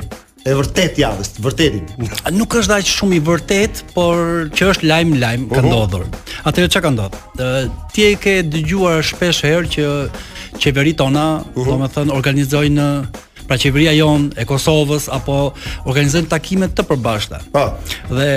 [0.49, 1.89] e vërtet javës, vërtetin.
[2.33, 6.05] Nuk është aq shumë i vërtet, por që është lajm lajm ka ndodhur.
[6.49, 7.41] Atëherë çka ka ndodhur?
[7.93, 9.89] Ti e ke dëgjuar shpesh herë që
[10.63, 11.25] qeveritë tona,
[11.59, 12.87] domethënë organizojnë
[13.51, 15.41] pra qeveria jonë e Kosovës apo
[15.91, 17.43] organizojnë takime të përbashkëta.
[17.57, 17.67] Po.
[18.15, 18.31] Dhe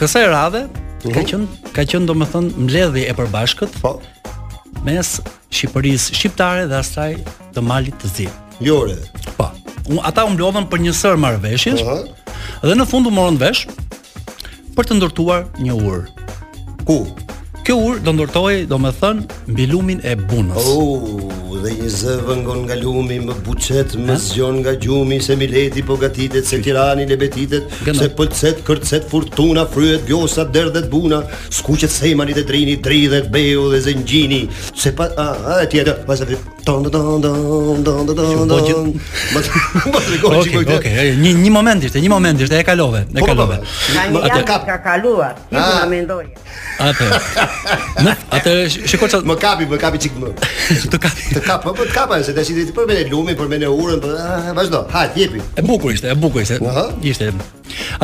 [0.00, 0.64] kësaj radhe
[0.98, 1.12] Uhum.
[1.14, 3.76] ka qenë ka qenë domethënë mbledhje e përbashkët.
[3.84, 3.94] Po.
[4.82, 7.12] Mes Shqipërisë shqiptare dhe asaj
[7.54, 8.26] të Malit të Zi.
[8.62, 8.96] Jo, re.
[9.36, 9.54] Pa.
[10.02, 11.82] ata u mblodhën për një sër marrveshjes.
[11.86, 11.98] Po.
[12.66, 13.64] Dhe në fund u morën vesh
[14.76, 16.08] për të ndërtuar një ur.
[16.88, 16.96] Ku?
[17.64, 20.64] Kjo ur do ndërtoi, domethën, mbi lumin e Bunës.
[20.66, 25.82] Oh dhe një zë vëngon nga lumi, më buçet, më zgjon nga gjumi, se mileti
[25.86, 31.22] po gatitet, se Tirani lebetitet, se pëlcet, kërcet fortuna, fryhet gjosa, derdhet buna,
[31.58, 35.96] skuqet semani e drini, dridhet beu dhe zengjini, se pa a a ti e ka
[36.06, 36.36] pasë të
[36.68, 38.94] ton ton ton ton ton ton ton ton ton
[40.38, 40.86] Ok, ok,
[41.18, 43.34] një një moment ishte, një moment ishte e kalove, e po, po, po.
[43.34, 43.58] kalove.
[43.96, 45.86] Nga një kap ka kaluar, ah.
[45.86, 46.46] nuk
[46.78, 47.06] Atë.
[48.36, 50.28] Atë shikoj më kapi, më kapi çik më.
[50.92, 53.36] Të kapi, të kapë, po të po, kapa po, se tash i për mene lumin,
[53.38, 54.12] për mene urën, po
[54.58, 54.82] vazhdo.
[54.92, 55.40] Ha, jepi.
[55.58, 56.58] E bukur ishte, e bukur ishte.
[56.62, 56.92] Uh -huh.
[57.08, 57.30] Ishte.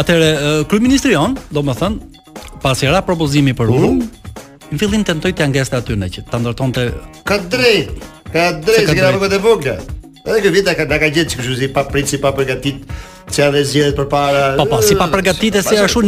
[0.01, 0.31] Atëre
[0.71, 1.99] kryeministri jon, domethën,
[2.63, 3.75] pasi ra propozimi për mhm.
[3.79, 4.71] urën, uh -huh.
[4.73, 6.83] në fillim tentoi të angeste aty në që ta ndërtonte
[7.29, 7.91] ka drejt.
[8.33, 8.89] Ka drejt, drejt.
[8.89, 9.77] që kena bëgët e vogla.
[10.27, 12.77] Edhe që vita ka, da ka gjetë që këshu zi pa prinsi, pa përgatit,
[13.31, 14.43] Si ave zgjedhet përpara.
[14.59, 16.03] Po po, si pa përgatitje se ashtu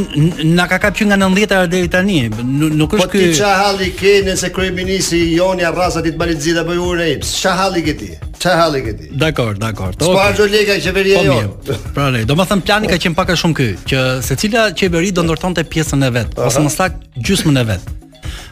[0.44, 2.18] na ka kapë që nga 90-a deri tani.
[2.44, 3.18] Nuk është ky.
[3.18, 7.30] Po ti çahalli ke nëse kryeministri Joni Arrasa ti të bëni zgjedhja për urën e
[7.30, 8.10] Çahalli ke ti.
[8.42, 9.08] Çahalli ke ti.
[9.24, 9.96] Dakor, dakor.
[10.02, 11.56] Po pa xholega qeveria jo.
[11.96, 15.64] Pra ne, domethën plani ka qen pak a shumë ky, që secila qeveri do ndërtonte
[15.72, 17.90] pjesën e vet, ose më saktë gjysmën e vet.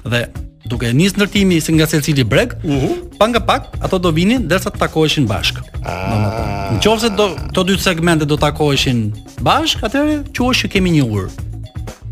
[0.05, 0.25] Dhe
[0.65, 3.01] duke nis ndërtimi se nga secili breg, uhu, mhm.
[3.19, 5.61] pa nga pak ato do vinin derisa të takoheshin bashk.
[5.85, 6.71] Ah.
[6.73, 9.11] Në qofse do të dy segmentet do takoheshin
[9.45, 11.29] bashk, atëherë quhet që kemi një ur.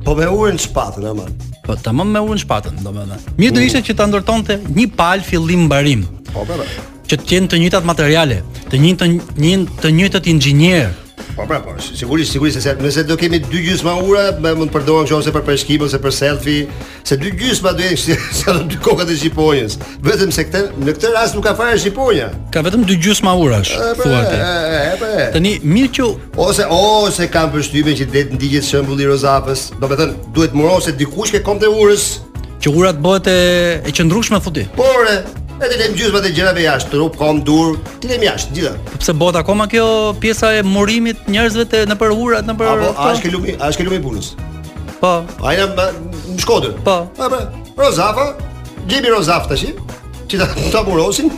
[0.04, 1.26] Po me urën shpatën ama.
[1.64, 3.20] Po tamam me urën shpatën, domethënë.
[3.38, 3.66] Mirë do mm.
[3.68, 6.02] ishte që ta ndërtonte një pal fillim mbarim.
[6.32, 6.58] Po po.
[6.58, 6.90] po.
[7.06, 8.40] Që të kenë të njëjtat materiale,
[8.72, 10.88] të njëjtën të njëjtët inxhinier,
[11.36, 11.72] Po pra, po.
[11.80, 15.44] Sigurisht, sigurisht se nëse do kemi dy gjysma ura, më mund të përdorem qoftë për
[15.46, 16.64] peshkimën ose për selfie,
[17.08, 19.78] se dy gjysma do jenë se do dy kokat e shqiponjës.
[20.04, 22.28] Vetëm se këtë në këtë rast nuk ka fare shqiponja.
[22.52, 25.30] Ka vetëm dy gjysma urash, thua ti.
[25.38, 26.10] Tani mirë që
[26.48, 29.70] ose ose kanë përshtypjen që det ndigjet shembulli rozafës.
[29.80, 32.10] Do të thënë, duhet të morose dikush që kompte urës,
[32.62, 33.38] që urat bëhet e
[33.88, 34.68] e qëndrueshme thotë.
[34.76, 35.08] Por,
[35.62, 38.70] Ne të lem gjysmat e gjërave jashtë, trup, kom, dur, të lem jashtë gjithë.
[38.88, 39.84] Po pse bota akoma kjo
[40.18, 43.70] pjesa e murimit njerëzve të në për urat, në për Apo a është lumi, a
[43.70, 44.32] është lumi punës?
[44.98, 45.12] Po.
[45.46, 45.86] Ai në
[46.42, 46.74] Shkodër.
[46.82, 46.96] Po.
[47.14, 47.30] po
[47.78, 48.32] Rozafa,
[48.90, 49.68] Gjimi Rozaf tash
[50.32, 51.28] që ta ta burosin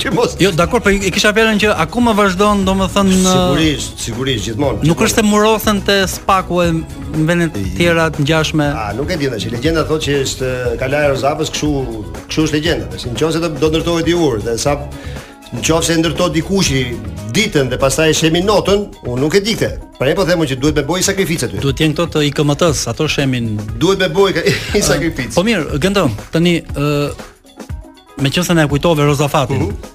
[0.00, 4.84] që mos Jo, dakor, po e kisha vlerën që akoma vazhdon, domethënë Sigurisht, sigurisht gjithmonë.
[4.88, 8.70] Nuk është të murosen te Spaku në vendet të tjera të ngjashme.
[8.70, 12.88] A nuk e di tash, legjenda thotë që është Kalaj Rozavës, kështu, kështu është legjenda.
[12.94, 14.74] Besoj në çonse do ndërtohet di urë dhe sa
[15.54, 16.82] në çonse ndërtohet dikush që
[17.34, 19.98] ditën dhe pastaj shemi notën, unë nuk e di këtë.
[20.00, 21.60] Pra e po themu që duhet me bëj sakrificat ty.
[21.60, 23.52] Duhet të jenë këto të i s ato shemin.
[23.76, 24.84] Duhet me sakrificë.
[24.92, 25.36] sakrificat.
[25.36, 26.16] Po mirë, gëndom.
[26.32, 27.33] Tani, ë,
[28.22, 29.92] Me qëse në e kujtove Roza Fatin uh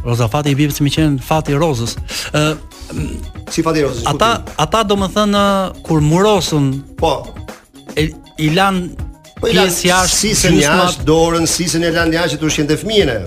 [0.00, 1.98] Roza Fati i bibë si mi qenë Fati Rozës
[2.32, 2.54] uh,
[3.52, 5.42] Si Fati Rozës Ata, ata do më thënë
[5.84, 7.10] Kur murosën Po
[7.92, 8.06] e,
[8.40, 9.10] I lanë
[9.42, 12.70] Po i jash, Si se një ashtë dorën Si se një lanë jashtë Të ushjën
[12.72, 13.20] dhe fëmijën e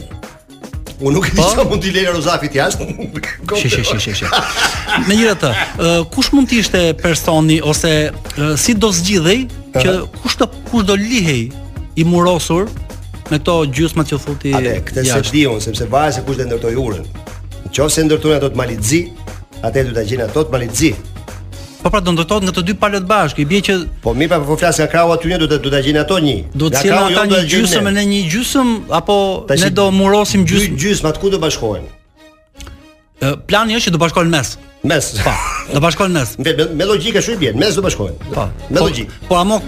[1.03, 1.67] Unë nuk e di po?
[1.67, 2.85] mund t'i lejë Rozafit jashtë.
[3.59, 4.31] Shi shi shi
[5.09, 5.49] Me njëra të,
[6.13, 7.91] kush mund të ishte personi ose
[8.61, 9.39] si do zgjidhej
[9.73, 11.49] që kush do lihej
[11.99, 12.69] i murosur
[13.33, 14.51] me këto gjysmat që futi.
[14.57, 17.07] Atë, këtë se di un, sepse vaje se kush do ndërtoi urën.
[17.69, 19.01] Nëse ndërtojnë ato të Malizi,
[19.65, 20.91] atë do ta gjejnë ato të Malizi.
[21.83, 23.41] Po pra do ndërtohet nga të dy palët bashkë.
[23.43, 25.57] I bie që Po mi pa po, po flas nga krau aty ne do të
[25.65, 26.37] do ta gjejnë ato një.
[26.53, 29.15] Do të sjellin ata jo, një gjysmë në një gjysmë apo
[29.63, 30.75] ne do murosim gjysmë.
[30.75, 31.89] Dy gjysmë ku do bashkohen.
[33.23, 34.55] Ë plani është që do bashkohen mes.
[34.83, 35.13] Mes.
[35.23, 35.31] Po.
[35.73, 36.37] Do bashkohen mes.
[36.43, 37.59] Me, me, me logjikë shumë bien.
[37.59, 38.15] Mes do bashkohen.
[38.35, 38.47] Po.
[38.69, 39.19] Me logjikë.
[39.29, 39.67] Po, po amok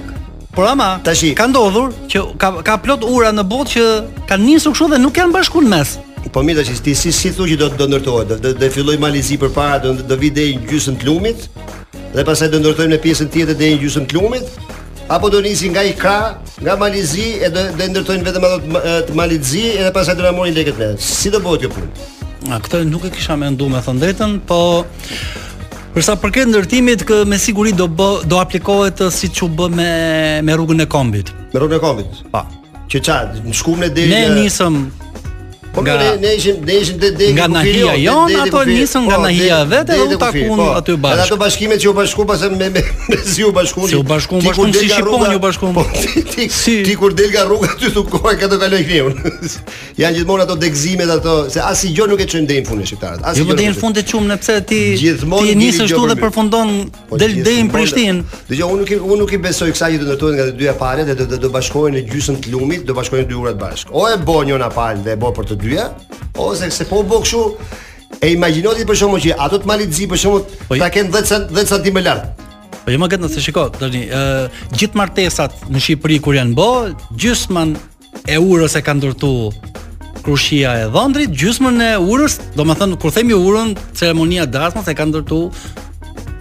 [0.55, 3.83] Por ama, tashi, ka ndodhur që ka ka plot ura në botë që
[4.29, 5.97] kanë nisur kështu dhe nuk kanë bashkuar mes.
[6.31, 9.35] Po mirë tash, ti si si thua që do do ndërtohet, do të filloj Malizi
[9.41, 11.49] përpara, do do vi deri në gjysmën e lumit
[12.15, 14.55] dhe pastaj do ndërtojmë në pjesën tjetër deri në gjysmën e lumit,
[15.11, 16.15] apo do nisi nga Ikra,
[16.63, 20.31] nga Malizi e do do ndërtojnë vetëm ato të Malizi e dhe pastaj do na
[20.31, 21.09] morin lekët vetë.
[21.19, 22.11] Si do bëhet kjo punë?
[22.55, 24.63] A, këtë nuk e kisha menduar me thënë drejtën, po
[25.95, 29.85] Për sa përket ndërtimit, kë me siguri do bë do aplikohet siç u bë me
[30.43, 31.31] me rrugën e kombit.
[31.53, 32.19] Me rrugën e kombit.
[32.33, 32.41] Pa.
[32.91, 33.43] Që çfarë?
[33.47, 34.81] Në shkumën e deri Ne nisëm
[35.75, 37.35] Po nga, ne ne ishim ne ishim te deg.
[37.35, 40.67] Nga nahia jon ato nisën nga po, nahia vetë dhe u takun po.
[40.77, 41.25] aty bashkë.
[41.27, 42.83] Ato bashkimet që u bashkuan pas me me
[43.33, 43.89] si u bashkuan.
[43.91, 45.73] Si u bashkuan bashkuan si shiponi u bashkuan.
[45.75, 46.47] Po ti
[46.83, 49.13] ti kur del nga rruga aty thon ko e ka të kaloj kriun.
[49.99, 52.87] Jan gjithmonë ato degzimet ato se asnjë gjë nuk e çojmë deri në fund në
[52.89, 53.21] shqiptarët.
[53.23, 55.83] As i jo, gjon po deri në fund të çum në pse ti ti nisë
[55.89, 56.69] ashtu dhe përfundon
[57.19, 58.39] del deri në Prishtinë.
[58.47, 61.27] Dgjoj unë nuk unë nuk i besoj kësaj që ndërtohet nga të dyja palët dhe
[61.35, 63.91] do të bashkohen në gjysmën e lumit, do bashkohen dy urat bashkë.
[63.91, 65.89] O e bonjona palë dhe e bë për të dyja,
[66.37, 67.41] ose se po bëk kështu
[68.25, 71.29] e imagjinoti për shkakun që ato të malit zi për shkakun po ta kanë 10
[71.29, 72.43] cent, 10 cm lart.
[72.85, 76.37] Po jo më këtë në se shikoj tani, ë uh, gjithë martesat në Shqipëri kur
[76.37, 76.69] janë bë,
[77.17, 77.73] gjysmën
[78.29, 79.31] e urës e kanë ndërtu
[80.25, 84.95] Krushia e dhëndrit, gjysmën e urës, do më thënë, kur themi urën, ceremonia dasmës e
[84.97, 85.41] ka ndërtu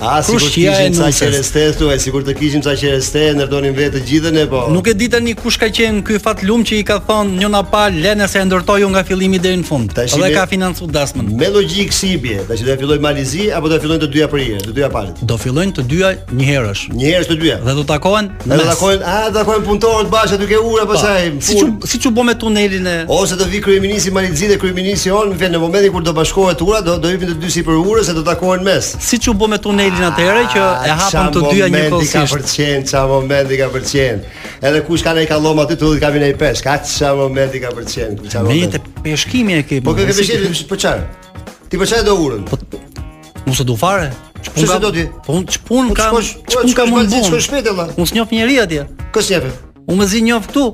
[0.08, 4.02] A sikur të kishin sa qereste këtu, ai sigurt të kishim sa qereste, ndërtonin vetë
[4.04, 4.64] gjithën e po.
[4.72, 7.84] Nuk e di tani kush ka qenë ky fatlum që i ka thonë një napa
[7.94, 9.94] Lena se ndërtoi nga fillimi deri në fund.
[9.96, 11.30] Tash ka financuar dasmën.
[11.40, 14.28] Me logjik si bie, tash do të fillojë Malizi apo do të fillojnë të dyja
[14.34, 15.22] për herë, të dyja palët.
[15.30, 16.84] Do fillojnë të dyja një herësh.
[16.92, 17.56] Një herësh të dyja.
[17.64, 18.28] Dhe do takohen?
[18.44, 21.32] Dhe do takohen, a do takohen punëtorët bashkë duke ura pastaj.
[21.38, 21.48] Pa.
[21.48, 25.32] Si çu si çu bëme tunelin e Ose do vi kryeministi Malizi dhe kryeminisi on,
[25.32, 27.80] në vjen në momentin kur do bashkohet ura, do do hyjnë të dy si për
[27.80, 28.92] ure se do takohen mes.
[29.00, 32.16] Si çu bëme tunelin challenge atëherë që e ah, hapëm të dyja një kohësisht.
[32.16, 34.22] Ka pëlqen, ça momenti ka pëlqen.
[34.68, 36.66] Edhe kush kanë ai kallom aty tullit ka vënë ai peshk.
[36.66, 38.70] Ka ah, ça momenti ka pëlqen, ça momenti.
[38.74, 39.80] Vetë peshkimi e ke.
[39.84, 41.40] Po ke peshkimi për po çfarë?
[41.70, 42.44] Ti po çfarë do urën?
[42.50, 44.10] Po mos e do fare.
[44.42, 45.06] Çfarë se do ti?
[45.26, 47.16] Po unë çpun po kam, po çpun kam mund.
[47.28, 47.98] Çfarë shpejtë valla?
[47.98, 48.86] Unë s'njoh njerëj atje.
[49.14, 49.48] Ku s'njoh?
[49.84, 50.64] Un mezi njoh këtu.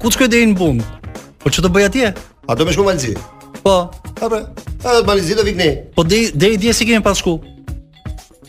[0.00, 1.20] Ku të shkoj deri në bund?
[1.40, 2.10] Po ç'do bëj atje?
[2.50, 3.14] A do më shkoj Valzi?
[3.60, 3.76] Po.
[4.20, 5.16] Apo, a pra.
[5.16, 5.68] do do vikni?
[5.94, 7.38] Po deri deri dje si kemi pas shku.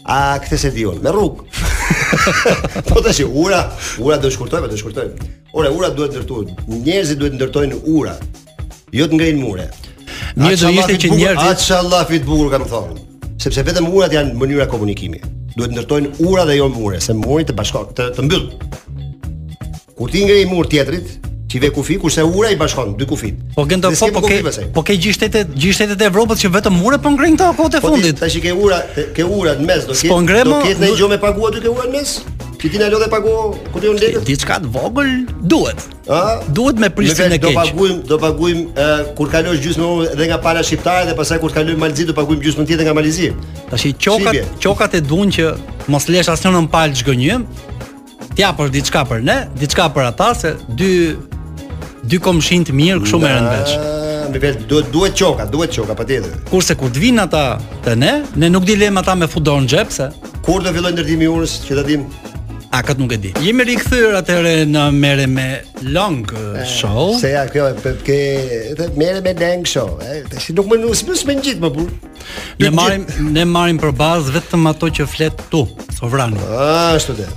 [0.07, 1.43] A këtë se dion, me rrug
[2.89, 3.59] Po të shi, ura
[4.01, 5.27] Ura dhe shkurtojme, dhe shkurtojmë.
[5.53, 8.15] Ora ura duhet ndërtu Njerëzit duhet ndërtojnë ura
[8.97, 9.67] Jo të ngrejnë mure
[10.39, 14.33] Mirë do ishte që njerëzit Inshallah që Allah bukur kam thonë Sepse vetëm urat janë
[14.41, 15.21] mënyra komunikimi
[15.55, 18.49] Duhet ndërtojnë ura dhe jo mure Se mure të bashkon të, të mbyll
[19.99, 23.35] Kur ti ngrejnë mur tjetrit qi ve kufi kurse ura i bashkon dy kufit.
[23.55, 24.37] Po gjendo po po, po ke
[24.75, 27.91] po ke gjithë shtetet e Evropës që vetëm ura po ngren këto kohët e po
[27.91, 28.19] fundit.
[28.23, 28.79] Tash ke ura
[29.17, 31.47] ke ura në mes do të ketë po do të ketë ndonjë gjë me pagu
[31.49, 32.13] aty ke ura në mes?
[32.61, 33.35] Ti tinë ajo dhe pagu
[33.73, 34.21] ku ti të ndetë?
[34.29, 35.09] Diçka të vogël
[35.51, 35.83] duhet.
[36.07, 36.45] Ëh?
[36.59, 37.49] Duhet me prisin e keq.
[37.49, 38.63] Ne do paguim, do paguim
[39.17, 42.69] kur kalosh gjysmë edhe nga pala shqiptare dhe pastaj kur kalojmë Malzi do paguim gjysmën
[42.69, 43.33] tjetër nga Malzi.
[43.73, 45.51] Tash qokat qokat e duan që
[45.91, 47.41] mos lesh asnjë palë çgënjë.
[48.37, 50.91] Ti apo diçka për ne, diçka për ata se dy
[52.09, 53.75] dy komshin të mirë kështu merren vesh.
[54.31, 56.33] Në duhet duhet çoka, duhet çoka patjetër.
[56.49, 57.41] Kurse kur të vinë ata
[57.85, 60.07] te ne, ne nuk dilem ata me fudon xhep se
[60.45, 62.05] kur do fillojë ndërtimi i urës që ta dim
[62.71, 63.33] A kat nuk e di.
[63.43, 65.47] Jemi rikthyer atëherë në merre me
[65.91, 67.11] long eh, show.
[67.19, 68.15] Se ja kjo e ke
[68.95, 69.97] merre me long show.
[70.07, 71.83] Ë, si nuk më nus më më bu.
[72.63, 73.03] Ne marrim
[73.35, 75.65] ne marrim për bazë vetëm ato që flet tu,
[75.99, 76.39] sovrani.
[76.95, 77.27] Ashtu të.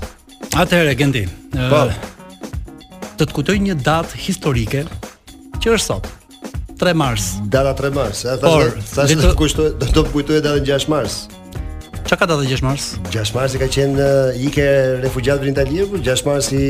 [0.55, 1.35] Atëherë gjendim.
[1.51, 1.83] Po.
[1.89, 2.14] Eh,
[3.19, 4.85] të të kujtoj një datë historike
[5.63, 6.09] që është sot.
[6.81, 7.29] 3 mars.
[7.55, 11.19] Data 3 mars, a thashë, thashë të kushtoj, do të kujtoj datën 6 mars.
[12.05, 12.89] Çka ka data 6 mars?
[13.15, 14.09] 6 mars i ka qenë
[14.51, 14.67] ike
[15.07, 16.67] refugjat në Itali, 6 po mars i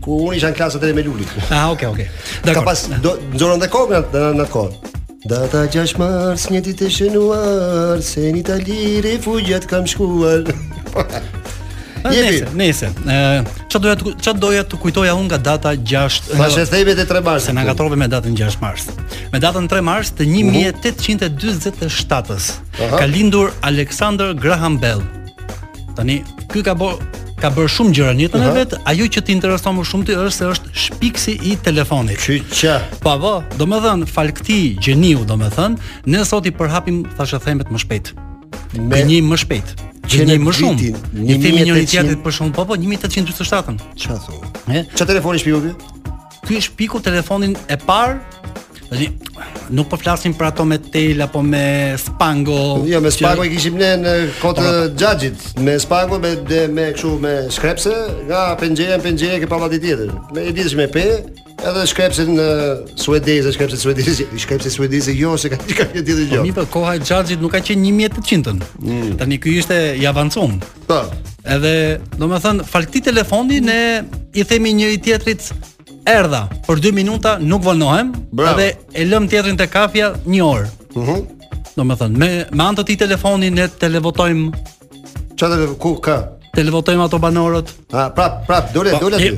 [0.00, 1.34] ku unë isha në klasën e me Lulit.
[1.50, 2.08] Ah, okay, okay.
[2.44, 2.62] Dakor.
[2.62, 4.08] Ka pas do nxorën të kokën
[4.38, 4.96] në atë
[5.30, 10.46] Data 6 mars, një ditë e shënuar, se në Itali refugjat kam shkuar.
[12.08, 12.44] Jepi.
[12.56, 16.30] Nëse, ë, doja doja të kujtoja unë nga data 6.
[16.32, 17.48] Tashë thebet e 3 Mars.
[17.50, 18.88] Se na gatrove me datën 6 Mars.
[19.32, 22.98] Me datën 3 Mars të 1847-s uh -huh.
[22.98, 25.02] ka lindur Alexander Graham Bell.
[25.96, 29.30] Tani, ky ka bërë ka bër shumë gjëra në jetën e vet, ajo që të
[29.32, 32.18] intereson më shumë ti është se është shpiksi i telefonit.
[32.20, 32.78] Që, ç.
[33.00, 35.72] Po po, domethën falkti gjeniu domethën,
[36.06, 38.12] ne sot i përhapim thashë themet më shpejt.
[38.90, 40.88] Me një më shpejt që më shumë.
[41.22, 43.78] Ne themi një iniciativë për shumë, po po 1847.
[44.02, 44.82] Çfarë thonë?
[44.94, 45.74] Çfarë telefoni shpiku ti?
[46.48, 48.16] Ky është piku telefonin e parë
[48.90, 49.06] Dhe
[49.70, 51.60] nuk po flasim për ato me tel apo me
[52.00, 52.58] spango.
[52.90, 53.46] Jo, me spango që...
[53.46, 54.96] i kishim ne në kotë po, po.
[54.98, 57.92] xhaxhit, me spango me de, me kështu me shkrepse,
[58.26, 60.10] nga penxhera në penxhera ke pallati tjetër.
[60.34, 61.04] Me i ditësh me pe,
[61.62, 62.48] edhe shkrepse në
[62.98, 66.42] suedeze, shkrepse suedeze, shkrepse suedeze jo se ka diçka një ditë gjatë.
[66.42, 68.58] Po mi po koha e xhaxhit nuk ka qenë 1800-ën.
[68.90, 69.14] Mm.
[69.22, 70.58] Tani ky ishte i avancuar.
[70.90, 71.04] Po.
[71.48, 71.76] Edhe,
[72.18, 73.80] domethën, falti telefoni ne
[74.38, 75.52] i themi njëri tjetrit
[76.08, 80.68] erdha për 2 minuta nuk vonohem edhe e lëm tjetrin te kafja 1 orë.
[80.96, 81.04] Mhm.
[81.04, 81.38] Mm
[81.76, 84.40] Do të thënë me me anë të ti telefonin ne televotojm
[85.38, 86.16] çfarë ku ka?
[86.50, 87.68] Televotojm ato banorët.
[87.94, 89.30] Ah, prap, prap, dole, po, dole ti.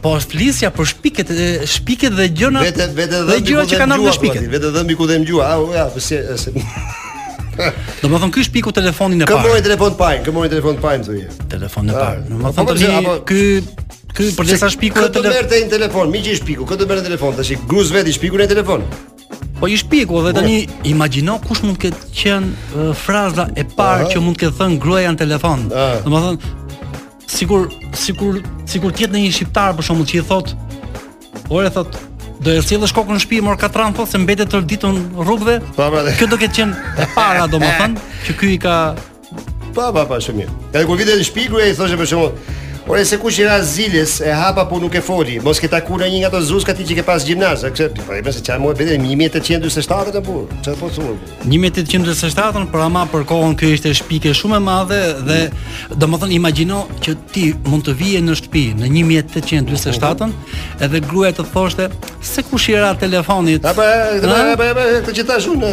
[0.00, 1.32] Po flisja për shpiket,
[1.66, 2.62] shpiket dhe gjëna.
[2.62, 4.46] Vetë vetë dhe gjëra që kanë në shpiket.
[4.52, 6.22] Vetë dhe mbi ku dhe ngjua, ah, ja, po si
[8.00, 9.34] Do më thonë, kështë shpiku telefonin e parë.
[9.34, 11.48] Këmë mori telefon të parë, këmë mori telefon të parë, thonë.
[11.56, 12.22] Telefon e parë.
[12.28, 13.42] Do më thonë, të
[14.16, 15.30] Ky për disa shpiku edhe telefon.
[15.30, 16.10] Ku merrte një telefon?
[16.14, 17.36] Miqi i shpiku, ku do merrte telefon?
[17.38, 18.84] Tash i gruz vet i shpiku në telefon.
[19.60, 20.40] Po i shpiku dhe po.
[20.40, 20.56] tani
[20.88, 24.78] imagjino kush mund të ketë qen uh, fraza e parë që mund të ketë thënë
[24.82, 25.66] gruaja në telefon.
[26.06, 26.54] Domethënë
[27.30, 28.40] sikur sikur
[28.72, 30.58] sikur të jetë një shqiptar për shembull që i thotë
[31.56, 32.00] ore thot,
[32.40, 35.58] Do e sjellësh kokën në shtëpi mor katran thotë se mbetet të ditën rrugëve.
[36.16, 38.76] Kjo do ketë qenë e para domethënë që ky i ka
[39.76, 40.46] pa pa pa shumë.
[40.72, 42.32] Edhe kur vitet në shtëpi kur ai thoshte për shembull,
[42.86, 45.34] Por se kush i ra zilës e hapa po nuk e foli.
[45.44, 47.90] Mos ke takuar një nga ato zuzka ti që ke pas gjimnaz, eksë.
[48.06, 51.18] Po i bësi çajmë vetë 1847 apo çfarë po thon?
[51.52, 55.38] 1847, por ama për, kohën kjo ishte shpikë shumë e madhe dhe
[56.02, 60.30] domethënë imagjino që ti mund të vije në shtëpi në 1847
[60.88, 61.90] edhe gruaja të thoshte
[62.32, 63.68] se kush i ra telefonit.
[63.74, 65.66] Apo apo apo të gjithashun.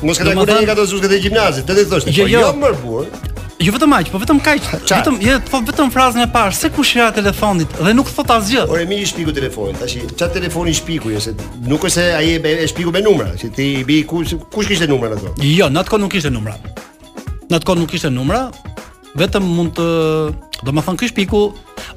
[0.00, 2.16] Mos ke takuar një nga ato zuzka e gjimnazit, ti thoshte.
[2.18, 4.66] Jo, jo, jo, jo, Jo vetëm aq, po vetëm kaq.
[4.86, 8.62] Vetëm jo, po vetëm frazën e parë, se kush era telefonit dhe nuk thot asgjë.
[8.70, 9.74] Ore mirë shpiku telefonin.
[9.80, 11.32] Tash ç'a telefoni shpiku, jo, se
[11.66, 14.86] nuk është se ai e shpiku me numra, që ti i bi kush kush kishte
[14.86, 15.34] numrat ato.
[15.42, 16.54] Jo, natkoh nuk kishte numra.
[17.50, 18.44] Natkoh nuk kishte numra,
[19.16, 19.84] vetëm mund të
[20.66, 21.40] do më thonë kësh piku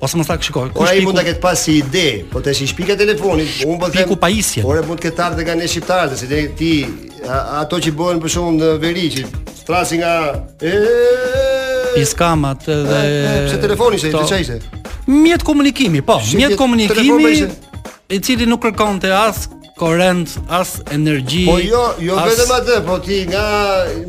[0.04, 2.68] ose më thakë shikoj kësh piku mund të ketë pas si ide po të shi
[2.70, 5.68] shpika telefonit un po them piku pa isje por mund të ketë ardhe nga ne
[5.70, 6.72] shqiptarët se ti
[7.28, 9.24] ato që bëhen për shkakun në veri që
[9.68, 10.14] thrasi nga
[10.62, 10.76] e
[11.96, 13.02] piskamat dhe
[13.48, 14.62] pse telefoni se çfarë ishte
[15.12, 17.34] mjet komunikimi po mjet komunikimi
[18.12, 21.46] i cili nuk kërkon kërkonte ask korrent, as energji.
[21.46, 22.30] Po jo, jo as...
[22.36, 23.44] vetëm atë, po ti nga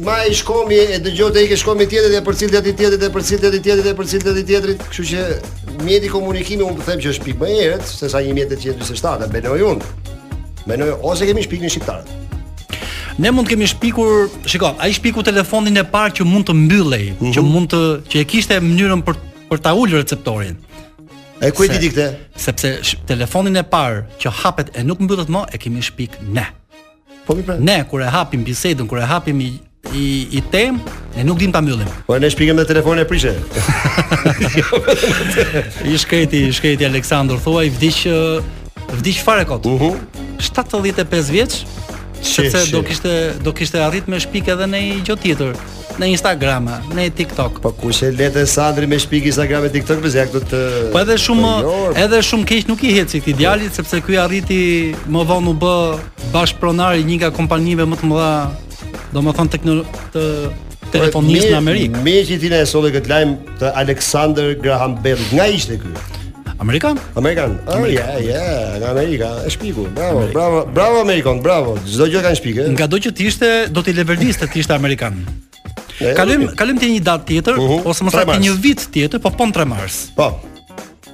[0.05, 3.09] ma i shkomi e dëgjote i ke shkomi tjetër dhe përcil ti atë tjetër dhe
[3.15, 5.23] përcil ti tjetër dhe përcil ti tjetër, kështu që
[5.87, 8.59] mjeti komunikimi unë po them që është pikë më erët, se sa një mjet të
[8.67, 10.93] tjetër se shtata, benoj unë.
[11.11, 12.11] ose kemi shpikën shqiptarët.
[13.25, 17.07] Ne mund të kemi shpikur, shiko, ai shpiku telefonin e parë që mund të mbyllej,
[17.13, 17.33] mm -hmm.
[17.35, 19.17] që mund të që e kishte mënyrën për
[19.53, 20.57] për ta ulur receptorin.
[21.43, 22.39] E ku e di këtë?
[22.39, 22.69] Sepse
[23.09, 26.45] telefonin e parë që hapet e nuk mbyllet më e kemi shpik ne.
[27.27, 27.57] Po mi pra.
[27.59, 29.49] Ne kur e hapim bisedën, kur e hapim i
[29.91, 30.05] i
[30.39, 30.79] i tem,
[31.17, 31.91] ne nuk dimë ta mbyllim.
[32.07, 33.33] Po ne shpikëm me telefonin e prishë.
[35.91, 37.99] I shkreti, i shkreti Aleksandër thuaj vdiq
[39.03, 39.67] vdiq fare kot.
[39.67, 39.97] Uhu.
[40.39, 41.59] 75 vjeç.
[42.23, 45.59] Sepse do kishte do kishte arrit me shpik edhe në një gjë tjetër
[46.01, 47.59] në Instagram, në TikTok.
[47.65, 50.63] Po kush e letë Sandri me shpik Instagram e TikTok, pse ja të
[50.95, 51.53] Po edhe shumë
[52.05, 54.61] edhe shumë keq nuk i heci këtë djalit sepse ky arriti
[55.11, 55.77] më vonë u bë
[56.35, 58.33] bashpronari i një nga kompanive më të mëdha,
[59.19, 60.27] domethënë të të
[60.93, 62.01] telefonisë në po, Amerikë.
[62.07, 65.21] Meqë na e solli këtë lajm të Alexander Graham Bell.
[65.33, 65.95] Nga ishte ky?
[66.63, 66.99] Amerikan?
[67.19, 67.57] Amerikan.
[67.67, 69.33] Oh yeah, yeah, Amerika.
[69.47, 69.89] E shpiku.
[69.97, 71.75] Bravo, bravo, bravo Amerikan, bravo.
[71.89, 72.67] Çdo gjë kanë shpikë.
[72.77, 75.19] Nga do që të ishte, do të leverdiste të ishte amerikan.
[76.01, 77.85] Kalojm kalojm te një datë tjetër mhm.
[77.89, 80.09] ose më saktë një vit tjetër, po pon 3 mars.
[80.17, 80.31] Po.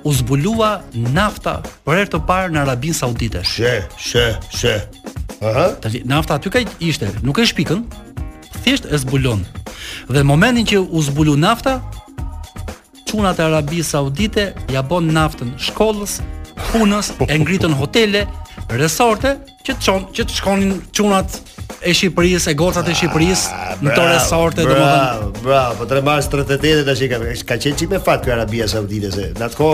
[0.06, 3.42] U zbulua nafta për herë të parë në Arabin Saudite.
[3.42, 4.76] She, she, she.
[5.42, 5.70] Aha.
[5.82, 7.82] Tani nafta aty ka ishte, nuk e shpikën.
[8.62, 9.42] Thjesht e zbulon.
[10.08, 11.80] Dhe momentin që u zbulu nafta,
[13.10, 16.20] çunat e Arabisë Saudite ja bën naftën shkollës,
[16.72, 17.26] punës, po.
[17.28, 18.24] e ngritën hotele,
[18.78, 19.34] resorte
[19.66, 21.40] që çon që të shkonin çunat
[21.80, 25.44] e Shqipërisë, e gocat e ah, Shqipërisë në këto resorte domethënë.
[25.44, 27.18] Bravo, po tre mars 38 tash ka
[27.52, 29.72] ka qenë çik me fat ky Arabia Saudite se në atko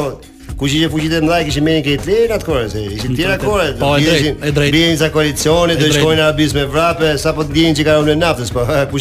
[0.58, 3.38] Ku që që fuqit e mdaj kishin meni ke Hitler atë kohë se ishin tjera
[3.40, 7.32] kohë, Po e drejt, e drejt Bjenjë koalicionit, do i shkojnë arabis me vrapë Sa
[7.34, 9.00] po të djenjë që ka rëmë në naftës, po ku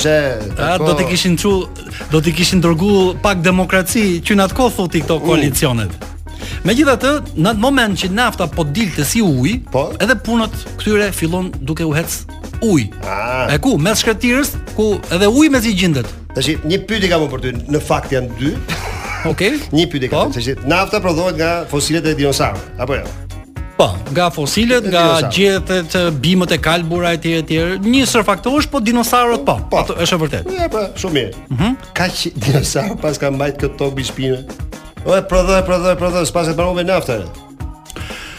[0.87, 1.51] Do të kishin që,
[2.15, 2.95] do të kishin dërgu
[3.27, 5.93] pak demokraci Që në atë kohë këto koalicionet
[6.67, 9.87] Megjithatë, në atë moment që nafta po dilte si ujë, po?
[10.01, 12.19] edhe punët këtyre fillon duke u hec
[12.63, 12.87] ujë.
[13.07, 13.49] Ah.
[13.53, 16.07] E ku, mes shkretirës, ku edhe ujë mezi gjendet.
[16.33, 18.53] Tash një pyetje kam për ty, në fakt janë dy.
[19.25, 19.55] Okej.
[19.55, 19.59] Okay.
[19.75, 20.69] një pyetje kam, sepse po?
[20.71, 23.11] nafta prodhohet nga fosilet e dinosaurëve, apo jo?
[23.73, 29.55] Po, nga fosilet, nga gjethet, bimët e kalbura etj tjere, Një sërfaktor po dinosaurët po.
[29.71, 30.57] Po, është e vërtetë.
[30.59, 31.33] Po, po shumë mirë.
[31.33, 31.55] Ëh.
[31.57, 31.71] Mhm.
[32.01, 34.37] Kaq dinosaur pas ka mbajt këto tokë mbi
[35.05, 37.25] O e prodhoj, prodhoj, prodhoj, s'pas e paru me naftën.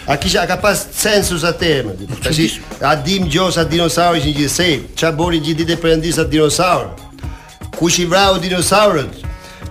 [0.07, 2.15] A kisha ka pas census atë më ditë.
[2.15, 2.57] Po, Tash
[2.89, 6.89] a dim gjosa dinosaurë që gjithse, ç'a bori gjithë ditë perëndisa dinosaur.
[7.77, 9.13] Kush i vrau dinosaurët?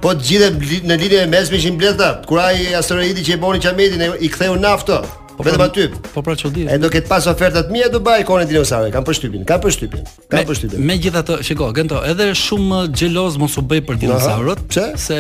[0.05, 0.51] Po të gjithë
[0.89, 4.53] në linjën e mesme ishin bletë, kur ai asteroidi që e boni çametin i ktheu
[4.61, 5.01] naftë.
[5.37, 5.85] Po pra- vetëm aty.
[6.13, 6.65] Po pra çudi.
[6.71, 8.93] E do ket pas oferta të mia do baj ikonin dinosaurit.
[8.93, 10.03] Kan përshtypin, kan përshtypin.
[10.29, 10.77] Kan përshtypin.
[10.89, 14.85] Megjithatë, me shiko, gento, edhe shumë xheloz mos u bëj për dinosaurët, pse?
[15.05, 15.19] Se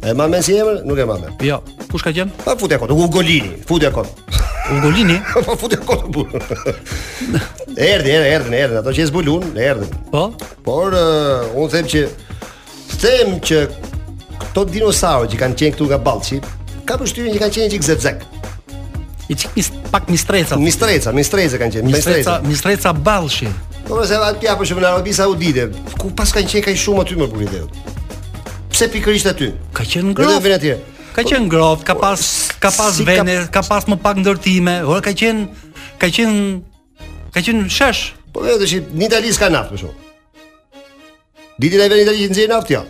[0.08, 0.80] E ma men si emër?
[0.86, 1.58] Nuk e ma Jo.
[1.90, 2.34] Kush ka qenë?
[2.46, 3.50] Pa futja kotë, Ugolini.
[3.68, 4.38] Futja kotë.
[4.78, 5.18] Ugolini?
[5.46, 6.24] pa futja kotë, bu.
[7.94, 8.80] erdi, erdi, erdi, erdi.
[8.80, 9.90] Ato që e zbulun, erdi.
[10.14, 10.24] Po?
[10.66, 12.06] Por, uh, unë them që...
[13.04, 13.62] Them që...
[14.46, 16.40] Këto dinosaurë që kanë qenë këtu nga Ballçi,
[16.88, 18.37] ka për shtyrin që kanë qenë që këzëtëzekë
[19.30, 20.56] i çik mis, pak mistreca.
[20.60, 21.92] Mistreca, mistreca kanë qenë.
[21.92, 23.50] Mistreca, mistreca ballshi.
[23.88, 25.68] Po se vat pia po shumë në Arabi Saudite.
[26.00, 27.94] Ku pas kanë qenë kaj shumë aty më për videot.
[28.72, 29.50] Pse pikërisht aty?
[29.76, 30.42] Ka qenë ngrohtë.
[30.46, 30.76] Vetëm atje.
[31.18, 33.54] Ka qenë ngrohtë, ka pas po, ka pas si vene, ka...
[33.62, 34.76] ka pas më pak ndërtime.
[34.88, 35.48] Ora ka qenë
[36.02, 36.44] ka qenë
[37.36, 38.02] ka qenë shesh.
[38.32, 39.98] Po vetë që në Itali s'ka naftë më shumë.
[41.64, 42.86] Ditë ai vjen në Itali që nxjerr naftë ja.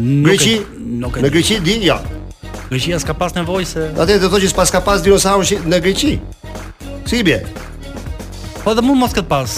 [0.00, 0.56] Në Greqi,
[1.02, 1.98] në Greqi di ja.
[2.70, 3.82] Greqia s'ka pas nevojë se.
[3.98, 6.12] Atë do të thotë që s'paska pas dinosaurë në Greqi.
[7.02, 7.40] Si bie?
[8.62, 9.56] Po dhe mund mos këtë pas.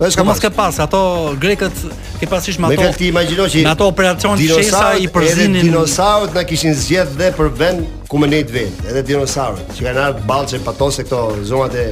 [0.00, 1.00] Po s'ka po mos këtë pas, ato
[1.40, 1.82] grekët
[2.16, 2.78] ke pasish me ato.
[2.80, 7.52] Me këtë imagjino që ato operacion shesa i përzinin dinosaurët na kishin zgjedh dhe për
[7.60, 11.20] vend ku më nejt vend, edhe dinosaurët që kanë ardhur ballçe patose këto
[11.52, 11.86] zonat e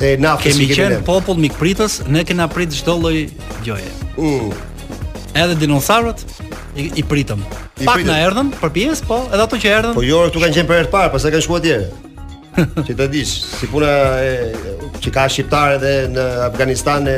[0.00, 0.74] e naftës që kemi.
[0.78, 3.26] qenë popull mikpritës, ne kemi prit çdo lloj
[3.66, 3.92] gjoje.
[4.16, 4.68] U, mm
[5.34, 6.24] edhe dinosaurët
[6.76, 7.42] i, i pritëm.
[7.80, 9.96] I Pak na erdhën për pjesë, po edhe ato që erdhën.
[9.98, 11.80] Po jo, këtu kanë qenë për herë të parë, pastaj kanë shkuar atje.
[12.86, 17.14] që të dish, si puna e, që ka shqiptare dhe në Afganistan e,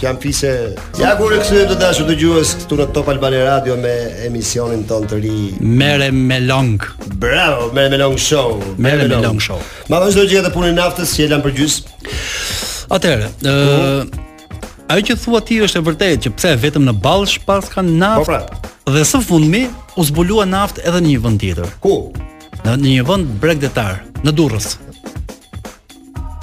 [0.00, 0.52] që janë fise
[0.96, 3.92] Ja kur e kësujem të dashur të gjuhës këtu në Top Albani Radio me
[4.24, 6.72] emisionin ton të ri Mere me long
[7.20, 9.44] Bravo, mere me long show Mere, Melong me, long.
[9.44, 9.60] show
[9.92, 11.78] Ma dhe është do gjithë naftës që lan për gjys
[12.96, 14.31] Atere, ë uh-huh
[14.92, 18.24] ajo që thua ti është e vërtetë që pse vetëm në Ballsh pas kanë naftë.
[18.28, 18.94] Po pra.
[18.94, 19.62] Dhe së fundmi
[19.98, 21.70] u zbulua naftë edhe në një vend tjetër.
[21.84, 21.94] Ku?
[22.66, 24.72] Në një vend bregdetar, në Durrës.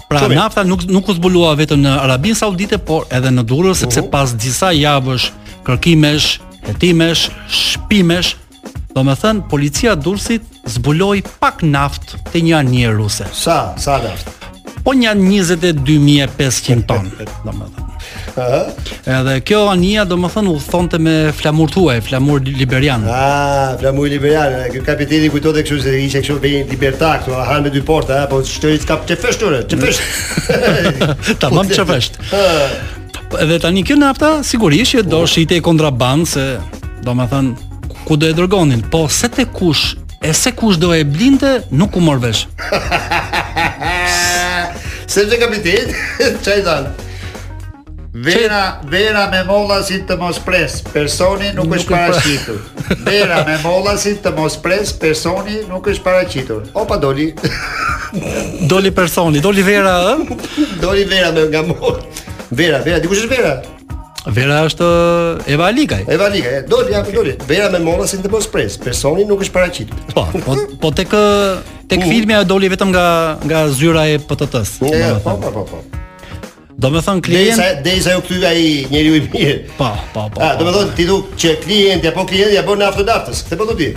[0.10, 4.02] Pra nafta nuk nuk u zbulua vetëm në Arabinë Saudite, por edhe në Durrës, sepse
[4.12, 5.30] pas disa javësh
[5.70, 6.32] kërkimesh,
[6.70, 7.28] hetimesh,
[7.64, 8.36] shpimesh,
[8.90, 9.92] Do me thënë, policia
[10.68, 13.28] zbuloi pak naft të një anje ruse.
[13.38, 14.26] Sa, sa naft?
[14.84, 17.89] Po një 22.500 ton, do me thënë.
[19.06, 23.04] Edhe kjo Anija do më thënë u thonte me flamur tuaj, flamur liberian.
[23.12, 27.60] Ah, flamur liberian, Ky kapiteni kujtot e kështu se ishte kështu bëjnë liberta këtu, a
[27.64, 30.04] me dy porta, eh, po shtëri të kapë qefesht të qefesht.
[30.04, 31.16] Mm.
[31.42, 32.20] Ta mam qefesht.
[33.30, 35.30] Po, edhe tani kjo nafta, sigurisht që do po.
[35.30, 36.46] shite kontraband, se
[37.06, 37.74] do më thënë,
[38.08, 39.94] ku do e dërgonin, po se te kush,
[40.26, 42.48] e se kush do e blinde, nuk u morvesh.
[45.10, 45.88] Se të kapitit,
[46.46, 46.90] qaj tanë?
[48.22, 53.04] Vera, vera me mollasin të mos pres, personi nuk, nuk është pra- paraqitur.
[53.08, 56.66] Vera me mollasin të mos pres, personi nuk është paraqitur.
[56.76, 57.30] Opa doli.
[58.72, 60.40] doli personi, doli Vera, ë?
[60.84, 62.02] doli Vera me nga mor.
[62.52, 63.54] Vera, Vera, dikush është Vera?
[64.36, 64.92] Vera është
[65.56, 66.04] Eva Alikaj.
[66.12, 67.38] Eva Alikaj, doli, doli.
[67.48, 70.04] Vera me mollasin të mos pres, personi nuk është paraqitur.
[70.12, 71.16] po, po, po tek
[71.90, 73.08] tek filmi ajo doli vetëm nga
[73.48, 74.76] nga zyra e PTT-s.
[74.84, 74.92] Po,
[75.40, 75.84] po, po, po.
[76.80, 77.64] Do me thënë klient...
[77.84, 79.56] Dhe i sa ju këtyve a i njeri u i mirë.
[79.76, 80.40] Pa, po, pa, po, pa.
[80.40, 82.88] Po, a, do me thënë, ti du që klient, ja po klient, ja po në
[82.88, 83.42] aftë daftës.
[83.50, 83.88] Këtë po të ti?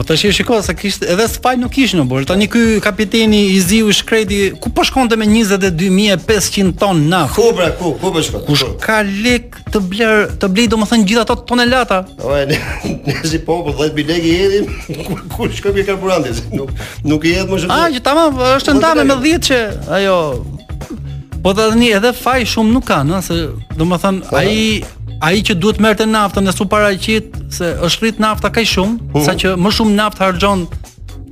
[0.00, 2.26] Po të shirë shiko, se kishtë, edhe spaj nuk ishë në burë.
[2.26, 7.20] Ta një këj kapiteni i ziu i shkredi, ku po shkonte me 22.500 tonë në?
[7.36, 8.48] Ku bre, ku, ku po shkonte?
[8.48, 12.00] Ku shka lek të bler, të blej do më thënë gjitha ato tonelata?
[12.26, 14.72] O e, në si po, po dhe të bilek i edhim,
[15.06, 16.42] ku, ku shkëm i karburantit?
[16.58, 16.74] Nuk,
[17.06, 17.76] nuk i edhë më shumë.
[17.78, 19.60] A, që tamam, është ndame me 10 që,
[20.00, 20.16] ajo,
[21.40, 23.36] Po të dhëni edhe faj shumë nuk kanë, se
[23.78, 24.42] do më thënë, po,
[25.24, 29.08] a i që duhet merte naftën e su paraqit se është rrit nafta kaq shumë,
[29.16, 30.66] uh sa që më shumë naftë hargjon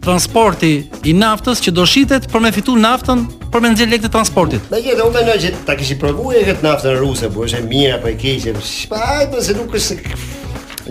[0.04, 0.70] transporti
[1.04, 4.70] i naftës që do shitet për me fitu naftën për me nxjerr e transportit.
[4.72, 7.94] Me jetë unë mendoj që ta kishi provuar këtë naftën ruse, po është e mirë
[7.98, 8.56] apo e keqe?
[8.88, 10.00] Po ai pse nuk është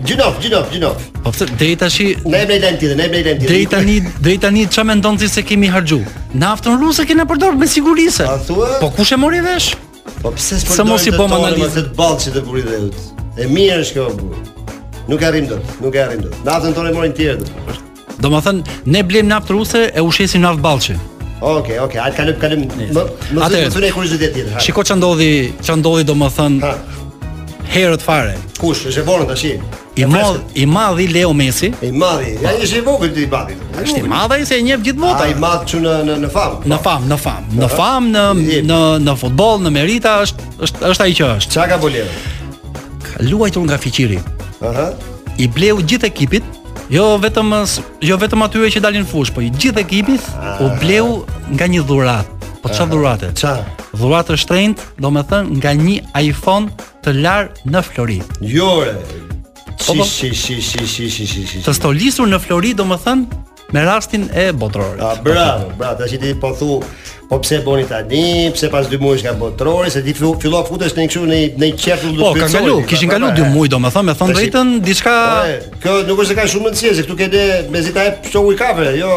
[0.06, 0.96] Gjinof, gjinof, gjinof.
[1.24, 3.54] Po pse deri tash ne blej lajm tjetër, ne blej lajm tjetër.
[3.54, 6.00] Deri tani, deri tani ç'a mendon ti se kemi harxhu?
[6.36, 8.28] Naftën ruse kena përdor me siguri se.
[8.82, 9.74] Po kush e mori vesh?
[10.22, 10.76] Po pse s'po.
[10.78, 13.00] Sa mos i bëm analizë të ballçit të buri dhe ut.
[13.42, 14.44] E mirë është kjo burr.
[15.08, 16.38] Nuk e arrim dot, nuk e arrim dot.
[16.46, 17.82] Naftën tonë morin tjetër.
[18.22, 21.00] Do më thënë, ne blejmë naftë ruse e u ushesim naftë balqë.
[21.38, 22.00] Oke, okay, oke, okay.
[22.02, 24.62] atë kalim, kalim, më, më, Ate, më thune e kurizit e tjetër.
[24.66, 25.32] Shiko që ndodhi,
[25.62, 26.72] që ndodhi do më thënë,
[27.76, 28.34] herët fare.
[28.58, 31.72] Kush, është e vorën të shimë i madh i madh i Leo Messi.
[31.82, 32.22] I madh.
[32.44, 33.50] Ja ishi i vogël ti i madh.
[33.84, 35.24] Është i madh ai se e njeh gjithë bota.
[35.26, 36.58] Ai madh çu në në në fam.
[36.72, 37.48] Në fam, në fam.
[37.58, 38.26] Në fam në
[38.68, 41.56] në në futboll, në merita është është është ai që është.
[41.56, 42.06] Çka ka bolë?
[43.32, 44.20] Luajtur nga fiqiri.
[44.70, 44.88] Aha.
[45.38, 46.54] I bleu gjithë ekipit,
[46.90, 47.50] Jo vetëm
[48.08, 50.24] jo vetëm atyre që dalin fush, po i gjithë ekipit
[50.64, 50.78] u ah.
[50.80, 51.10] bleu
[51.58, 52.54] nga një dhuratë.
[52.64, 53.34] Po çfarë dhuratë?
[53.44, 53.54] Ç'a?
[54.00, 55.98] Dhuratë shtrenjtë, domethënë nga një
[56.30, 56.72] iPhone
[57.04, 58.40] të lar në Floridë.
[58.56, 58.72] Jo,
[59.80, 61.60] Shi po shi shi shi shi shi shi shi.
[61.66, 65.02] Të stolisur në Floridë, thënë me rastin e botrorit.
[65.04, 66.80] Ah, bravo, bravo, tash ti po thu,
[67.30, 70.96] po pse boni tani, pse pas 2 muajsh ka botrori, se ti fillo, fillo futesh
[70.96, 74.16] në kështu në në qert në Po, kanë kalu, kishin kalu 2 muaj domethënë, me
[74.22, 75.14] thon drejtën diçka.
[75.84, 77.44] kjo nuk është se ka shumë mendësi, se këtu ke dhe
[77.76, 79.12] mezi ta e shoku i kafe, jo.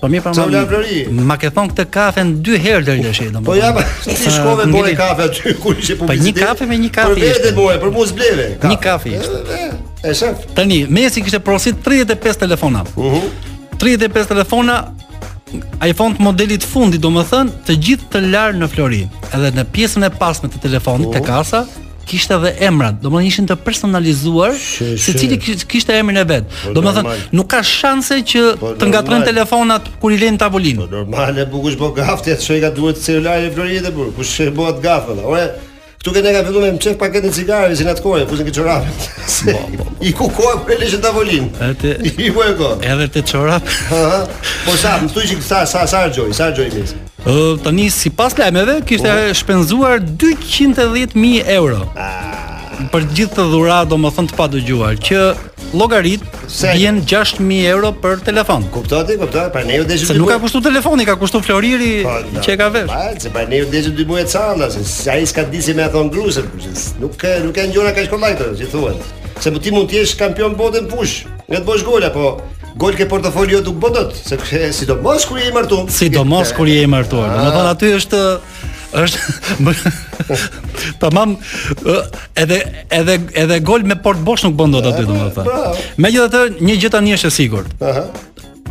[0.00, 3.46] Po mirë pra, më Ma ke thon këtë kafe në 2 herë deri tash domethënë.
[3.46, 3.70] Po ja,
[4.08, 6.24] ti shkove bore kafe aty kur ishe publicitet.
[6.24, 7.20] Po një kafe me një kafe.
[7.20, 8.48] Për vetë bore, për mua zbleve.
[8.64, 9.86] Një kafe ishte.
[10.04, 10.36] E shef.
[10.54, 12.82] Tani, Messi kishte porosit 35 telefona.
[12.96, 13.22] Uhu.
[13.78, 14.94] 35 telefona
[15.82, 19.00] iPhone të modelit fundi, do më thënë, të gjithë të larë në Flori.
[19.34, 21.64] Edhe në pjesën e pasme të telefonit, të kasa,
[22.06, 26.58] kishte edhe emrat, do më thënë ishin të personalizuar, se cili kishte emrin e vetë.
[26.68, 30.38] Po, do më thënë, nuk ka shanse që po të ngatërën telefonat kur i lejnë
[30.44, 30.84] tavolinë.
[30.86, 33.92] Po normal e bukush po gafët, e të duhet të cilë larë në Flori dhe
[33.98, 35.48] burë, kush bëhet gafët, ore,
[36.00, 38.46] Këtu këtë ne ka fillu me mqef paketën në cigare, si në të kore, fuzin
[38.48, 39.90] këtë qorap.
[40.08, 41.50] I ku koha për e tavolin.
[41.82, 42.70] të I ku po e ko.
[42.80, 43.68] Edhe të qorap.
[44.64, 46.72] Po sa, më tu i sa, sa, sa, gjoj, sa, mes.
[46.72, 47.60] mis.
[47.62, 49.28] Tani, si pas lajmeve, kishte uh.
[49.36, 51.84] shpenzuar 210.000 euro.
[51.94, 52.64] Ah.
[52.94, 55.20] Për gjithë të dhura, do më thënë të pa dëgjuar, që
[55.72, 56.20] llogarit
[56.74, 58.64] vjen 6000 euro për telefon.
[58.74, 62.52] Kuptoti, kuptoj, pra ne u Se nuk ka kushtu telefoni, ka kushtu floriri po, që
[62.54, 62.90] e ka vesh.
[62.90, 66.10] Ai se pra ne u dëshojmë dy muaj çanda, se ai s'ka disi me thon
[66.10, 66.46] gruzën,
[67.00, 69.04] nuk ka nuk ka ngjona kaq kollaj si thuhet.
[69.40, 72.38] Se ti mund të jesh kampion botën push, nga të bosh gola, po
[72.78, 74.38] Gol ke portofolio duk bodot, se
[74.72, 75.88] sidomos kur je martuar.
[75.90, 77.26] Sidomos kur je martuar.
[77.30, 77.42] Ah.
[77.42, 78.20] Domethan aty është
[78.92, 79.90] është
[81.02, 81.36] tamam
[82.36, 82.58] edhe
[83.00, 85.60] edhe edhe gol me port bosh nuk bën dot aty domethënë.
[85.96, 87.74] Megjithatë një gjë tani është e sigurt.
[87.84, 88.06] Aha.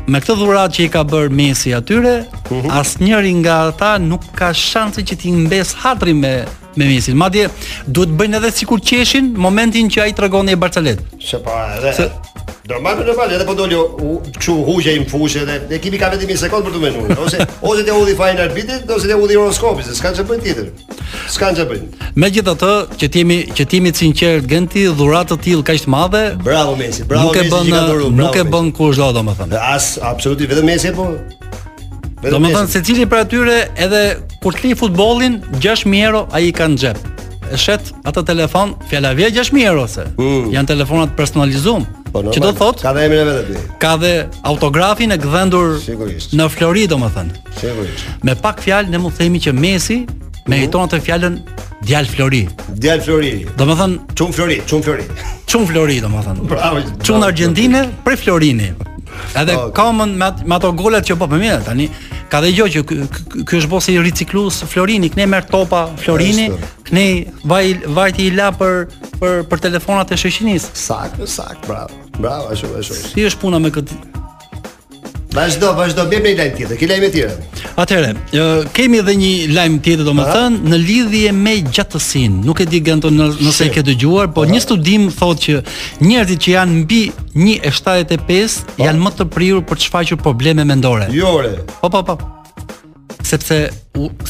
[0.09, 2.15] Me këtë dhuratë që i ka bërë Messi atyre,
[2.49, 2.71] mhm.
[2.79, 6.33] asnjëri nga ata nuk ka shanse që t'i mbes hatrin me
[6.77, 7.13] me Messi.
[7.17, 7.47] Madje
[7.87, 11.05] duhet bëjnë edhe sikur qeshin momentin që ai tregon në Barcelonë.
[11.29, 12.28] Sepse po,
[12.69, 16.29] Normal në fal, edhe po doli u çu huja im fushë dhe ekipi ka vetëm
[16.35, 19.87] 1 sekond për të menduar, ose ose të udhë fajin arbitrit, ose të udhë horoskopin,
[19.87, 20.67] se s'kan bën tjetër.
[21.33, 21.87] S'kan bën.
[22.13, 26.21] Megjithatë, që të jemi që të jemi sinqert, Genti dhurat të tillë kaq të madhe.
[26.45, 27.49] Bravo Messi, bravo Messi.
[27.49, 29.61] Nuk e bën, nuk e bën kush do, domethënë.
[29.71, 31.09] As absolutisht vetëm Messi po.
[32.21, 34.03] Domethënë secili për atyre edhe
[34.43, 37.05] kur të lë futbollin 6000 euro ai ka në xhep.
[37.49, 40.05] E shet atë telefon fjala fjalave 6000 euro se.
[40.21, 40.51] Hmm.
[40.53, 41.81] Jan telefonat personalizuar.
[42.13, 42.53] Po në.
[42.57, 42.81] thot?
[42.81, 43.65] Ka dhe emrin e vetë aty.
[43.81, 44.11] Ka dhe
[44.49, 46.33] autografin e gdhendur Sigurisht.
[46.37, 47.43] në Flori, domethënë.
[47.59, 48.05] Sigurisht.
[48.23, 50.45] Me pak fjalë ne mund të themi që Messi mhm.
[50.49, 51.39] meriton të fjalën
[51.85, 52.45] Djal Flori.
[52.75, 53.33] Djal Flori.
[53.57, 55.05] Domethënë, çum Flori, çum Flori.
[55.49, 56.47] Çum Flori domethënë.
[56.49, 56.81] Bravo.
[57.05, 58.71] Çum Argentinë për Florini
[59.37, 60.05] Edhe ah, ka me,
[60.45, 61.87] me ato golat që po për tani
[62.31, 62.83] ka dhe gjë që
[63.47, 66.49] ky është bosi i riciklus Florini, kënej merr topa Florini,
[66.89, 67.09] kënej
[67.51, 67.65] vaj
[67.99, 68.87] vajti i la për
[69.21, 70.73] për për telefonat e shoqinisë.
[70.79, 71.93] Sakt, sakt, bravo.
[72.19, 72.99] Bravo, ashtu, ashtu.
[73.13, 74.01] Si është puna me këtë
[75.29, 76.75] Vazhdo, vazhdo, bëjmë një lajm tjetër.
[76.81, 77.27] Ke lajme të
[77.79, 82.39] Atëherë, kemi edhe një lajm tjetër domethënë në lidhje me gjatësinë.
[82.47, 85.59] Nuk e di gjanton nëse e ke dëgjuar, por një studim thotë që
[86.01, 87.01] njerëzit që janë mbi
[87.37, 88.79] 1.75 po?
[88.87, 91.11] janë më të prirur për të shfaqur probleme mendore.
[91.13, 91.53] Jo, re.
[91.77, 92.17] Po, po, po.
[93.29, 93.67] Sepse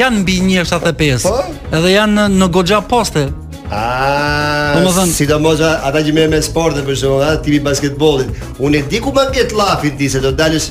[0.00, 1.26] janë mbi 175.
[1.26, 1.36] Po.
[1.80, 3.26] Edhe janë në goxha poste.
[3.68, 5.10] Ah, më thënë...
[5.10, 8.42] si do mos ata që merren me sportin për shkak të tipit basketbollit.
[8.62, 10.68] Unë e di ku më mbiet llafi ti se do dalësh.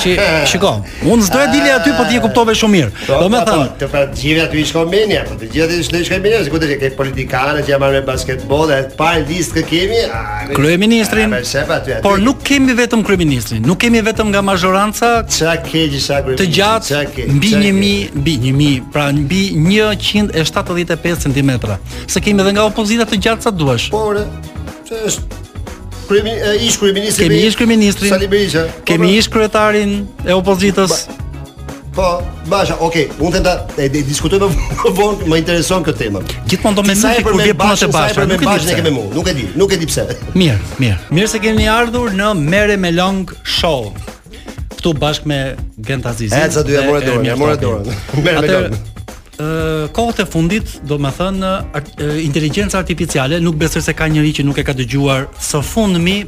[0.00, 0.14] Shi,
[0.48, 0.70] shiko.
[1.12, 2.92] Unë s'do e dilja aty, po ti e kuptove shumë mirë.
[3.04, 5.48] Po, po, do të thënë, po, të pra gjithë aty i shkon menja, po të
[5.52, 9.10] gjithë aty i shkon menja, sikur të ke politikanë që janë me basketboll, atë pa
[9.28, 10.00] listë që kemi.
[10.56, 11.36] Kryeministrin.
[12.08, 15.12] Por nuk kemi vetëm kryeministrin, nuk kemi vetëm nga majoranca.
[15.36, 16.48] Çka ke gjithë sa kryeministri?
[16.48, 17.52] Të gjatë mbi
[18.16, 21.52] 1000, mbi 1000, pra mbi 175 cm.
[22.08, 23.90] Se kemi vendime dhe nga opozita të gjatë sa duash.
[23.92, 24.04] Po,
[24.88, 25.22] që është?
[26.08, 27.26] Kremi, e, ish kryeministri.
[27.26, 28.12] Kemi ish kryeministrin.
[28.14, 28.62] Sali Berisha.
[28.88, 29.18] Kemi pra.
[29.18, 29.90] ish kryetarin
[30.24, 31.06] e opozitës.
[31.98, 36.20] po, Basha, okay, mund të të diskutojmë më vonë, më intereson këtë temë.
[36.50, 38.92] Gjithmonë do më nisi kur vjen puna te Basha, nuk e di pse.
[39.18, 40.04] Nuk e di, nuk e di pse.
[40.40, 41.00] Mirë, mirë.
[41.10, 43.90] Mirë se keni ardhur në Mere Melong Show.
[44.78, 45.40] Ktu bashkë me
[45.90, 46.38] Gentazizin.
[46.38, 47.98] Eca dy e morë dorën, e morë dorën.
[48.22, 48.94] Merre Melong.
[49.94, 51.50] Kohët e fundit, do më thënë,
[52.26, 56.24] inteligencë artificiale, nuk besër se ka njëri që nuk e ka dëgjuar, së fund mi,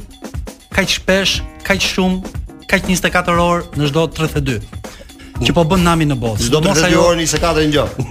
[0.71, 1.33] ka që shpesh,
[1.67, 2.39] ka që shumë,
[2.71, 4.59] ka që 24 orë në çdo 32.
[5.43, 6.45] Që po bënë nami në botë.
[6.47, 8.07] Shdo 32 orë 24 një gjohë.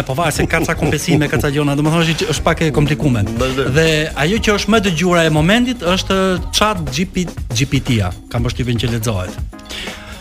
[0.00, 2.64] E po varë, se ka ca kompesime, ka ca gjona, do më thënë është pak
[2.66, 3.30] e komplikuar.
[3.60, 3.88] Dhe
[4.26, 6.18] ajo që është më dëgjuara e momentit, është
[6.58, 7.26] qatë
[7.58, 9.59] GPT-a, kam bështive që letëzohet.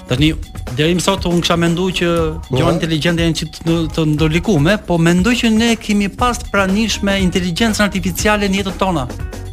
[0.10, 0.32] Tani
[0.78, 2.08] deri më sot unë kisha menduar që
[2.58, 3.60] jo inteligjente janë çit
[3.94, 9.04] të ndërlikuar, po mendoj që ne kemi pas pranishme inteligjencën artificiale në jetën tonë.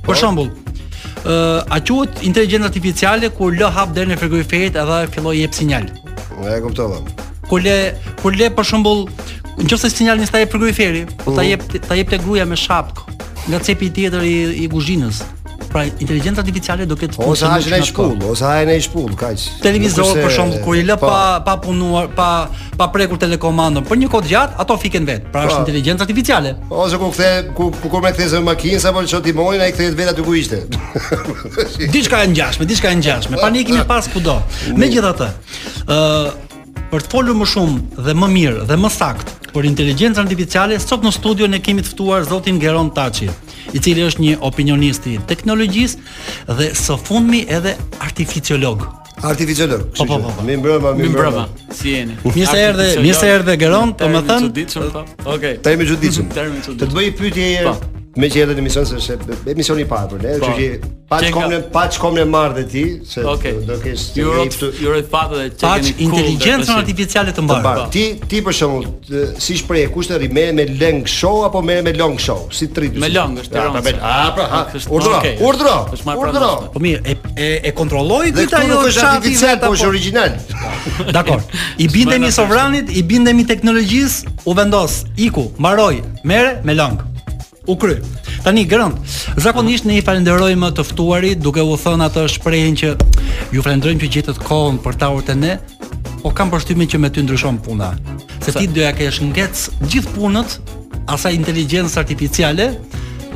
[0.07, 0.17] Për po.
[0.21, 5.43] shembull, ë uh, a quhet inteligjenca artificiale kur lë hap derën e frigoriferit edhe filloi
[5.43, 5.91] jep sinjal?
[6.41, 7.03] Unë e kuptova.
[7.51, 7.77] Kur le
[8.25, 9.05] kur le për shembull,
[9.61, 13.17] nëse sinjalin sta e frigoriferit, po ta jep ta jep te gruaja me shapkë
[13.51, 15.21] nga cepi tjetër i, i kuzhinës.
[15.69, 17.29] Pra inteligjenca artificiale do ketë punë.
[17.33, 19.45] Ose ajë në shkollë, ose ajë në shkollë, kaq.
[19.65, 21.23] Televizor për shemb ku i lë pa po.
[21.47, 22.29] pa punuar, pa
[22.79, 25.25] pa prekur telekomandën për një kohë gjatë, ato fiken vet.
[25.33, 25.65] Pra është po.
[25.65, 26.53] inteligjenca artificiale.
[26.71, 30.13] Ose ku kthe ku ku kur me kthesë makinën apo çon ti ai kthehet vetë
[30.15, 30.59] aty ku ishte.
[31.95, 33.41] Diçka e ngjashme, diçka e ngjashme.
[33.41, 34.39] Pani ikim pas kudo.
[34.77, 35.29] Megjithatë,
[35.89, 40.79] ë për të folur më shumë dhe më mirë dhe më saktë për inteligjencën artificiale
[40.79, 43.33] sot në studio ne kemi të ftuar zotin Geron Taçi
[43.75, 47.75] i cili është një opinionist i teknologjisë dhe së fundmi edhe
[48.07, 48.87] artificiolog.
[49.25, 49.87] Artificiolog.
[49.97, 50.45] Po po, po po.
[50.45, 51.47] Mi mbrëma, mi mbrëma.
[51.73, 52.17] Si jeni?
[52.25, 54.55] Mi se erdhe, mi se erdhe Geron, po më thën.
[54.93, 55.05] Po.
[55.37, 55.59] Okej.
[55.65, 56.33] Tajmë çuditshëm.
[56.77, 57.75] Të bëj pyetje një herë.
[57.81, 57.96] Po.
[58.17, 59.17] Me që edhe në emision, se
[59.53, 60.49] Emisioni i parë për ne, pa.
[60.49, 60.53] Po.
[60.55, 63.59] që që pa që komë në pa komë në marrë dhe ti, se okay.
[63.69, 64.71] do kesh të jurot, të...
[64.83, 67.63] Jurot fatë dhe që keni inteligencën cool artificiale të mbarë.
[67.67, 67.79] Mbar.
[67.79, 67.85] Po.
[67.95, 71.77] Ti, ti për shumë, të, si shprej e kushtë rime me leng show, apo me
[71.87, 72.47] me long show?
[72.57, 73.03] Si të rritë?
[73.05, 73.95] Me long, është të rronë.
[74.11, 74.61] A, pra, ha,
[74.97, 75.75] urdro, urdro,
[76.17, 76.53] urdro.
[76.75, 78.63] Po mirë, e, e, e kontrolloj këtë ajo vetë apo?
[78.63, 80.41] Dhe këtu nuk është artificial, po është original.
[81.21, 81.45] Dakor,
[81.85, 86.99] i bindemi sovranit, i bindemi teknologjisë, u vendos, iku, mbaroj, mere, me long
[87.67, 87.97] u kry.
[88.45, 88.93] Tani Gran,
[89.37, 92.93] zakonisht ne i falenderojmë të ftuarit duke u thënë atë shprehjen që
[93.55, 95.57] ju falenderojmë që gjetët kohën për taurtë ne,
[96.23, 97.93] po kam përshtymin që me ty ndryshon puna.
[98.45, 100.47] Se ti do ja kesh ngec gjithë punën
[101.11, 102.71] asaj inteligjencës artificiale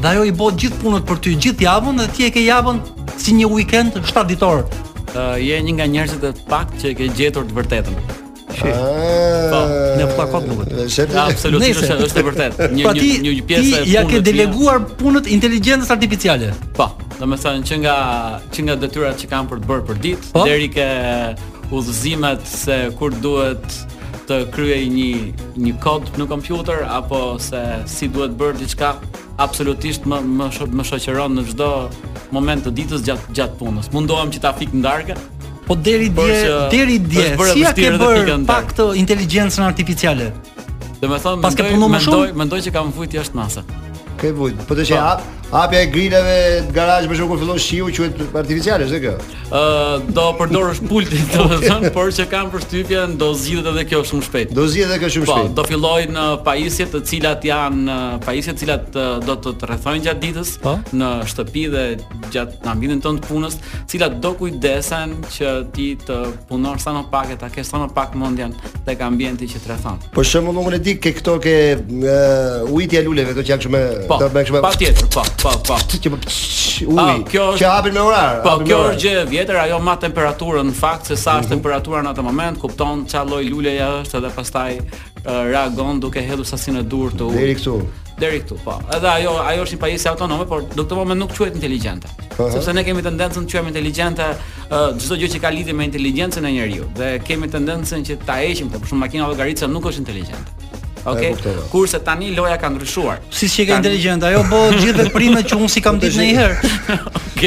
[0.00, 2.78] dhe ajo i bëj gjithë punën për ty gjithë javën dhe ti e ke javën
[3.20, 4.62] si një weekend 7 ditor.
[5.10, 7.96] uh, je një nga njerëzit e pak që e ke gjetur të vërtetën.
[8.60, 12.66] Ah, në fllakot nuk e Është absolutisht është është e vërtetë.
[12.76, 13.86] Një një një pjesë e fundit.
[13.86, 16.50] Ti ja ke deleguar punën inteligjencës artificiale.
[16.78, 16.90] Po,
[17.20, 17.96] domethënë që nga
[18.54, 20.44] që nga detyrat që kanë për të bërë për ditë po?
[20.48, 20.88] deri ke
[21.70, 23.80] udhëzimet se kur duhet
[24.30, 25.12] të kryej një
[25.66, 28.92] një kod në kompjuter apo se si duhet bërë diçka
[29.42, 31.70] absolutisht më më shoqëron në çdo
[32.36, 33.90] moment të ditës gjatë gjatë punës.
[33.94, 35.18] Mundohem që ta fik ndarkën,
[35.70, 36.38] Po deri dje,
[36.70, 40.26] deri dje, si ja ke bërë pak të inteligjencën artificiale?
[40.98, 43.62] Dhe me thonë, mendoj, mendoj, që kam vujt jashtë NASA.
[44.18, 45.36] Ke vujt, po të që po.
[45.50, 46.34] Hapja e grileve
[46.68, 49.14] të garazh për fillon shiu quhet është artificiale, është kjo.
[49.50, 54.02] Ë, uh, do përdorësh pultin, do të por që kam përshtypje do zgjidhet edhe kjo
[54.12, 54.52] shumë shpejt.
[54.54, 55.50] Do zgjidhet edhe kjo shumë po, shpejt.
[55.50, 57.96] Po, do filloj në pajisje të cilat janë
[58.28, 60.76] pajisje të cilat do të të rrethojnë gjatë ditës pa?
[60.84, 61.00] Po.
[61.00, 61.84] në shtëpi dhe
[62.36, 63.58] gjatë ambientit tonë të punës,
[63.90, 66.20] cilat do kujdesen që ti të
[66.52, 68.54] punosh sa më pak e ta kesh sa më pak mendjen
[68.86, 69.98] tek ambienti që të rrethon.
[70.14, 73.84] Për shembull, unë e di ke këto ke uh, ujitja luleve, ato që janë shumë
[74.06, 74.64] po, të bëjnë shumë.
[74.70, 75.24] Patjetër, po.
[75.26, 75.39] Pa.
[75.42, 75.72] Po, po.
[75.72, 76.10] Kjo
[76.86, 77.58] është.
[77.58, 78.42] Kjo hapin me orar.
[78.44, 81.54] Po, kjo është gjë e vjetër, ajo ma temperaturën në fakt se sa është mhm.
[81.54, 84.78] temperatura në atë moment, kupton çfarë lloj luleja është dhe pastaj
[85.24, 87.40] reagon duke hedhur sasinë e durt të ujit.
[87.40, 87.74] Deri këtu.
[88.20, 88.76] Deri këtu, po.
[88.92, 92.12] Edhe ajo ajo është një pajisje autonome, por në këtë moment nuk quhet inteligjente.
[92.36, 94.28] Sepse ne kemi tendencën të quajmë inteligjente
[95.00, 98.68] çdo gjë që ka lidhje me inteligjencën e njeriu dhe kemi tendencën që ta heqim,
[98.68, 100.59] po, për shembull makina llogaritse nuk është inteligjente.
[101.04, 101.38] Ok.
[101.70, 103.20] Kurse tani loja ka ndryshuar.
[103.32, 106.72] Si që ka inteligjent, ajo bë gjithë veprimet që unë si kam ditë ndonjëherë.
[107.32, 107.44] ok.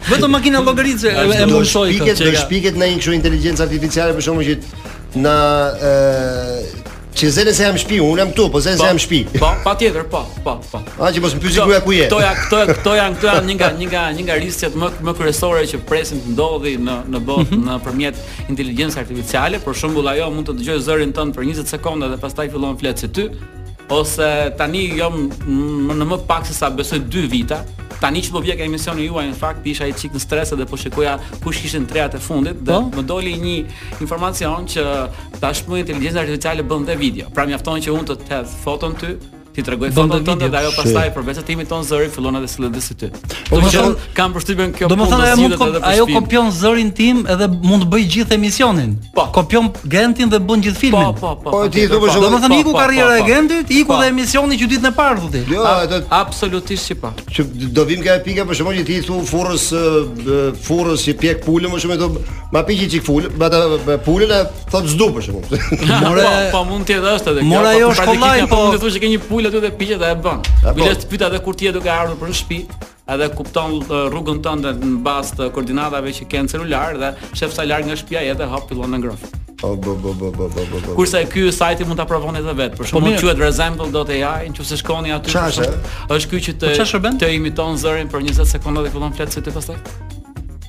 [0.04, 2.26] Vetëm makina llogaritëse e mund shoj këtë.
[2.28, 5.36] Do shpiket në një kështu inteligjencë artificiale për shkakun që në
[5.84, 9.18] ë Që zënë se jam shtëpi, unë jam këtu, po zënë se po, jam shtëpi.
[9.38, 10.80] Po, patjetër, po, po, po.
[10.98, 12.08] A që mos më pyesi ku ja ku je?
[12.08, 15.14] Këto janë, kto janë, këto janë, këto një nga një nga një nga më më
[15.20, 17.68] kryesore që presin të ndodhi në në botë mhm.
[17.70, 22.18] nëpërmjet inteligjencës artificiale, për shembull ajo mund të dëgjojë zërin tënd për 20 sekonda dhe
[22.26, 23.30] pastaj fillon flet se ty,
[23.90, 25.16] ose tani jam
[25.48, 27.62] jo në më pak se sa besoj 2 vita,
[28.00, 30.68] tani që po vjen ka emisioni juaj në fakt isha i çik në stres edhe
[30.70, 32.90] po shikoja kush kishin treat e fundit dhe oh?
[32.94, 33.56] më doli një
[34.06, 34.86] informacion që
[35.40, 37.30] tashmë inteligjenca artificiale bën dhe video.
[37.34, 39.16] Pra mjafton që unë të të hedh foton ty,
[39.56, 42.48] ti tregoj foton të tonë dhe ajo pastaj përveç veçat timin ton zëri fillon atë
[42.50, 43.10] sillet si ty.
[43.52, 44.90] Do të thonë kam përshtypjen kjo.
[44.92, 48.96] Do të thonë ajo mund ajo kopjon zërin tim edhe mund të bëj gjithë emisionin.
[49.14, 49.28] Po.
[49.38, 51.14] Kopjon Gentin dhe bën gjithë filmin.
[51.14, 51.52] Po, po, po.
[51.52, 52.16] Po, po ti do të thonë.
[52.16, 54.94] Po, do të thonë po, iku karriera e Gentit, iku dhe emisioni që ditën e
[54.98, 55.44] parë thotë.
[55.54, 57.14] Jo, atë absolutisht si po.
[57.30, 57.46] Që
[57.78, 59.70] do vim këta pika për shkak që ti thu furrës
[60.66, 62.10] furrës i pjek pulën më shumë do
[62.54, 64.42] ma pikë çik ful, ata pulën e
[64.74, 65.50] thotë zdu për shkak.
[66.24, 67.42] Po, po mund të jetë edhe.
[67.48, 70.10] Mora jo shkollaj, po mund të thuash që ke një ul aty dhe piqet dhe
[70.12, 70.40] e bën.
[70.76, 72.60] Bile të pyta dhe kur ti je duke ardhur për në shtëpi,
[73.16, 77.66] edhe kupton uh, rrugën tënde në bazë të koordinatave që në celular dhe shef sa
[77.68, 79.40] larg nga shtëpia jete hap fillon të ngrohtë.
[79.64, 80.96] bo bo bo bo bo.
[80.96, 85.36] Kurse ky sajti mund ta provoni edhe vet, por shumë quhet example.ai, nëse shkoni aty.
[86.10, 89.46] Është ky që po të të imiton zërin për 20 sekonda dhe fillon fletë si
[89.50, 89.80] ti pastaj.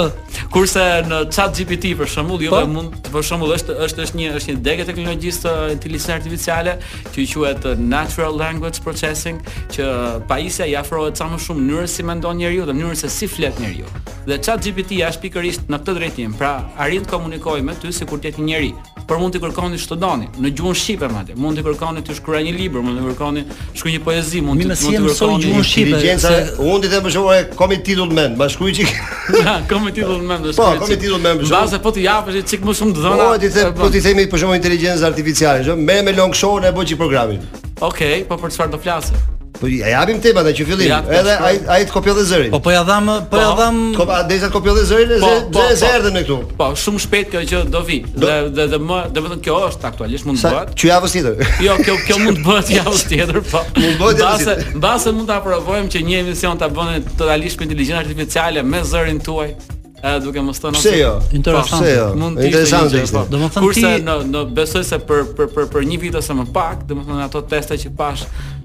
[0.52, 2.60] Kurse në chat GPT për shembull, jo po?
[2.72, 6.74] mund për shembull është është është një është një degë teknologjisë të inteligjencës artificiale
[7.14, 9.42] që quhet natural language processing,
[9.74, 9.88] që
[10.30, 13.60] pajisja i afrohet sa më shumë mënyrës si mendon njeriu dhe mënyrës se si flet
[13.60, 13.88] njeriu.
[14.30, 18.20] Dhe chat GPT është pikërisht në këtë drejtim, pra arrin të komunikojë me ty sikur
[18.22, 18.72] të jetë një njeri
[19.10, 20.26] por mund t'i kërkoni çto doni.
[20.36, 23.44] Në gjuhën shqipe madje, mund t'i kërkoni të shkruaj një libër, mund të kërkoni
[23.78, 25.38] shkruaj një poezi, mund të të kërkoni.
[25.38, 26.32] Mi gjuhën shqipe,
[26.64, 28.92] unë ti them për shkak të komititull mend, bashkuaj çik.
[29.40, 30.50] Ja, komititull mend.
[30.60, 31.46] Po, titull mend.
[31.46, 33.22] Po, Baza po ti japësh çik më shumë dhëna.
[33.24, 33.86] Po ti them, po.
[33.86, 37.00] po ti themi për shkak të inteligjencës artificiale, më me long show ne bëj çik
[37.06, 37.40] programin.
[37.88, 39.36] Okej, po për çfarë do flasim?
[39.60, 40.92] Po ja japim tema da që fillim.
[41.10, 42.52] Edhe ai ai të kopjoj zërin.
[42.54, 43.56] Po po ja dham, po ja po.
[43.58, 43.78] dham.
[43.96, 46.36] Po a desha të kopjoj zërin, po, po, po, se këtu.
[46.60, 47.98] Po shumë shpejt kjo që do vi.
[48.14, 50.76] Dhe dhe dhe më, domethënë kjo është aktualisht mund të bëhet.
[50.78, 51.46] Që javës tjetër.
[51.68, 53.64] Jo, kjo kjo mund të bëhet javës tjetër, po.
[53.80, 54.20] Mund të bëhet.
[54.20, 58.84] Mbase mbase mund ta provojmë që një emision ta bëni totalisht me inteligjencë artificiale me
[58.86, 59.56] zërin tuaj.
[59.98, 60.78] Ë duke mos tonë.
[60.78, 61.16] se jo.
[61.18, 61.88] Po, po, interesant.
[61.90, 62.04] jo.
[62.14, 63.24] Mund të interesant ishte.
[63.32, 65.24] Domethënë ti kurse në në besoj se për
[65.56, 68.22] për për një vit ose më pak, domethënë ato teste që pash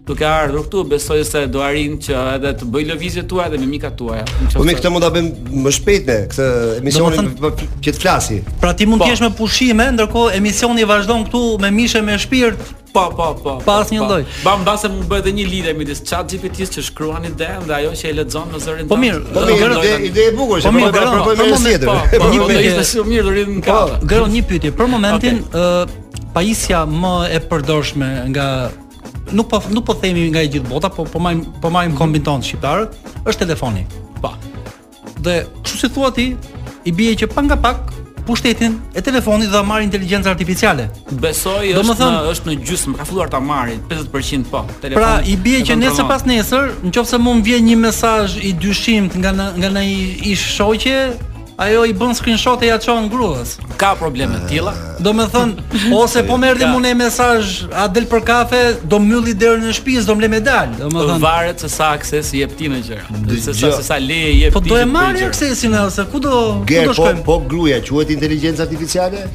[0.07, 3.95] duke ardhur këtu, besoj se do arrin që edhe të bëj lëvizjet tuaja dhe mimikat
[3.99, 4.25] tuaja.
[4.51, 6.47] Po me këtë mund ta bëjmë më shpejt ne këtë
[6.81, 8.39] emisionin që të flasi.
[8.61, 9.11] Pra ti mund të po.
[9.13, 12.59] jesh me pushime, ndërkohë emisioni vazhdon këtu me mishe me shpirt.
[12.93, 13.39] Po, po, po.
[13.43, 14.25] po pa asnjë lloj.
[14.27, 14.37] Po.
[14.43, 18.11] Ba Bam mbase mund bëhet një lidhje midis ChatGPT-s që shkruan ide dhe ajo që
[18.11, 18.91] e lexon në zërin tonë.
[18.91, 21.91] Po mirë, po mirë, ide ide e bukur që po mirë, propojmë një tjetër.
[22.21, 23.97] Po një pyetje është shumë mirë, do rrim në kafe.
[24.11, 25.97] Gëron një pyetje për momentin, ë uh,
[26.37, 28.47] pajisja më e përdorshme nga
[29.33, 31.97] nuk po nuk po themi nga e gjithë bota, po po marrim po majm mhm.
[31.97, 32.89] kombin ton shqiptarët,
[33.25, 33.83] është telefoni.
[34.21, 34.31] Po.
[35.25, 36.27] Dhe kështu si thua ti,
[36.85, 37.77] i bie që pa nga pak
[38.27, 40.85] pushtetin e telefonit dhe marr inteligjencë artificiale.
[41.23, 44.95] Besoj është në, thëm, është në gjysmë, ka filluar ta marrë 50% po telefoni.
[45.01, 49.35] Pra i bie që nesër pas nesër, nëse mund vjen një mesazh i dyshimt nga
[49.41, 49.93] nga ai
[50.35, 50.99] ish shoqe,
[51.57, 53.57] Ajo i bën screenshot e ja çon gruas.
[53.77, 54.73] Ka probleme të tilla.
[55.03, 55.51] Do të thon,
[55.93, 59.99] ose po më erdhi unë mesazh, a del për kafe, do mbylli derën në shtëpi,
[60.09, 60.73] do me dal.
[60.79, 63.23] Do të thon, varet se sa akses i jep ti në gjëra.
[63.29, 64.73] Do sa se sa leje i jep po ti.
[64.73, 67.25] Po do e marr aksesin ose ku do ku do po, shkojmë?
[67.27, 69.27] Po gruaja quhet inteligjencë artificiale?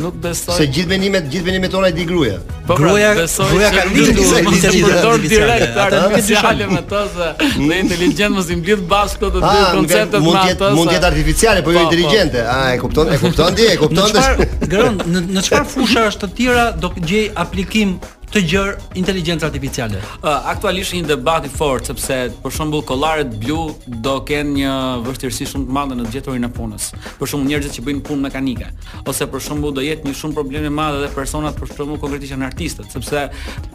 [0.00, 3.84] nuk besoj se gjithë vendimet gjithë vendimet tona i di gruaja po gruaja gruaja ka
[3.88, 7.28] lindur në sektor direkt atë nuk di çfarë me se
[7.62, 10.92] në inteligjent mos i mbledh bashkë këto të dy ah, konceptet mund të jetë mund
[10.92, 11.94] të jetë artificiale po jo po, po.
[11.94, 14.76] inteligjente a ah, e kupton e kupton ti e kupton ti
[15.16, 17.96] në çfarë fusha është të tjera do gjej aplikim
[18.32, 20.00] të gjërë inteligjenca artificiale.
[20.26, 24.72] Aktualisht një debat i fortë sepse për shembull kolaret blu do kenë një
[25.06, 26.88] vështirësi shumë të madhe në gjetorin e punës.
[27.20, 28.72] Për shembull njerëzit që bëjnë punë mekanike
[29.06, 32.34] ose për shembull do jetë një shumë probleme madhe madh edhe personat për shembull konkretisht
[32.34, 33.24] janë artistët sepse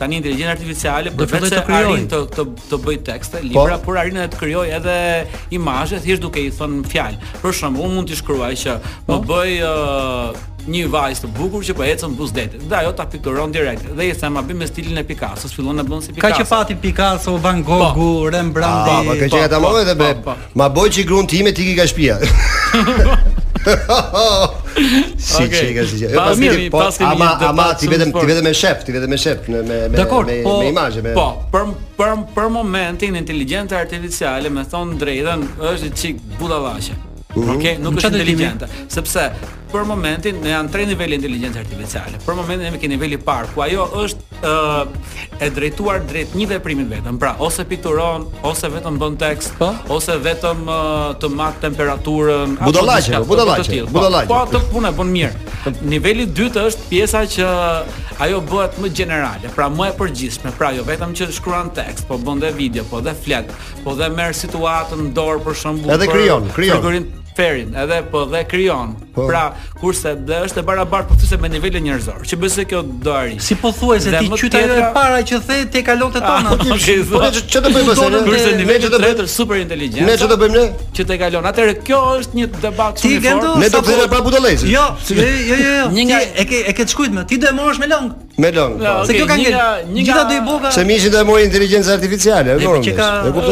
[0.02, 3.88] tani inteligjenca artificiale për vetë arrin të të të bëj tekste, libra, po?
[3.90, 4.96] por arrin edhe të krijoj edhe
[5.56, 7.32] imazhe thjesht duke i thënë fjalë.
[7.42, 8.78] Për shembull mund të shkruaj që
[9.08, 9.22] po.
[9.32, 9.60] bëj
[10.70, 14.12] një vajzë të bukur që po ecën buz Dhe ajo ta pikturon direkt dhe i
[14.14, 16.76] them, "A bën me stilin e Picasso, fillon të bën si Picasso." Ka që pati
[16.76, 17.94] Picasso, Van po.
[17.96, 18.88] Gogh, Rembrandt.
[18.88, 21.84] Po, po, ka që ata mohën edhe Ma boj që grun ti me tiki ka
[21.84, 22.18] shtëpia.
[25.18, 25.50] si okay.
[25.52, 26.16] çega si çega.
[26.16, 29.10] Pas mirë, pas po, kemi një ama, ti vetëm ti vetëm me shef, ti vetëm
[29.10, 31.14] me shef me me me, po, me imazhe me.
[31.14, 31.68] Po, për
[32.00, 36.98] për për momentin inteligjenca artificiale, më thon drejtën, është çik budallaqe.
[37.32, 39.30] Mm Okej, okay, nuk është inteligjente, sepse
[39.72, 42.20] për momentin ne janë tre nivele inteligjencë artificiale.
[42.28, 44.56] Për momentin ne kemi niveli parë ku ajo është ë
[45.46, 47.20] e drejtuar drejt një veprimi vetëm.
[47.22, 49.72] Pra, ose pikturon, ose vetëm bën tekst, pa?
[49.88, 49.98] Po.
[49.98, 50.66] ose vetëm
[51.22, 52.58] të mat temperaturën.
[52.62, 54.32] Budallaqe, budallaqe, budallaqe.
[54.34, 55.74] Po atë punë bën mirë.
[55.94, 57.48] Niveli dytë është pjesa që
[58.26, 60.54] ajo bëhet më generale, pra më e përgjithshme.
[60.58, 63.54] Pra, jo vetëm që shkruan tekst, po bën dhe video, po dhe flet,
[63.86, 65.96] po dhe merr situatën në dorë për shembull.
[65.96, 67.12] Edhe krijon, krijon
[67.42, 68.96] atmosferin edhe po dhe krijon.
[69.16, 69.26] Po.
[69.28, 72.24] Pra, kurse dhe është e barabartë pothuajse me nivelin njerëzor.
[72.30, 73.42] Që bëse kjo do arrit.
[73.44, 74.78] Si po thuaj se ti qytetë tjetra...
[74.78, 76.50] e para që the te kalotë ah, tona.
[77.12, 80.08] Po ç'do të bëjmë se kurse niveli i tretë super inteligjent.
[80.08, 80.66] Ne ç'do bëjmë ne?
[80.96, 81.46] Që te kalon.
[81.52, 83.54] Atëherë kjo është një debat shumë i fortë.
[83.66, 84.70] Ne do të po- bëjmë pra budallëse.
[84.72, 85.88] Jo, jo, jo, jo.
[85.98, 88.52] Një nga e ke e ke shkujt më, ti do e morësh me lëng me
[88.52, 88.78] lëng.
[88.80, 89.52] Pra, Se kjo ka një
[89.92, 90.72] një gjithë do i boka.
[90.74, 92.96] Se mishi do e mori inteligjencë artificiale, e kuptoj.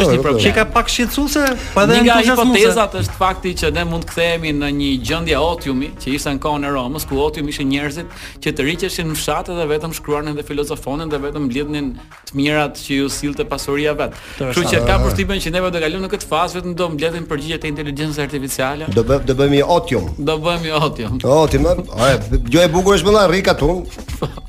[0.00, 0.44] Është një problem.
[0.44, 4.10] Shi ka pak shqetësuese, po dhe një hipoteza të është fakti që ne mund të
[4.12, 8.20] kthehemi në një gjendje otiumi, që ishte në kohën e Romës, ku otiumi ishte njerëzit
[8.44, 11.90] që të rriqeshin në fshat edhe vetëm shkruanin dhe filozofonin dhe vetëm lidhnin
[12.30, 14.16] të mirat që ju sillte pasuria vet.
[14.40, 17.26] Kështu që ka përshtypjen që ne do të kalojmë në këtë fazë vetëm do mbledhim
[17.30, 18.88] përgjigjet e inteligjencës artificiale.
[18.96, 20.08] Do bë do bëmi otium.
[20.18, 21.18] Do bëmi otium.
[21.36, 21.68] Otium.
[22.00, 22.14] Ai,
[22.54, 24.48] jo e bukur është më larë rikatun.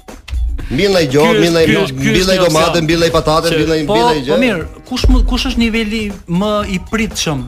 [0.72, 4.14] Mbilla i gjo, mbilla i mbilla mbilla i domate, mbilla i patate, mbilla i mbilla
[4.30, 7.42] Po mirë, kush kush është niveli më i pritshëm?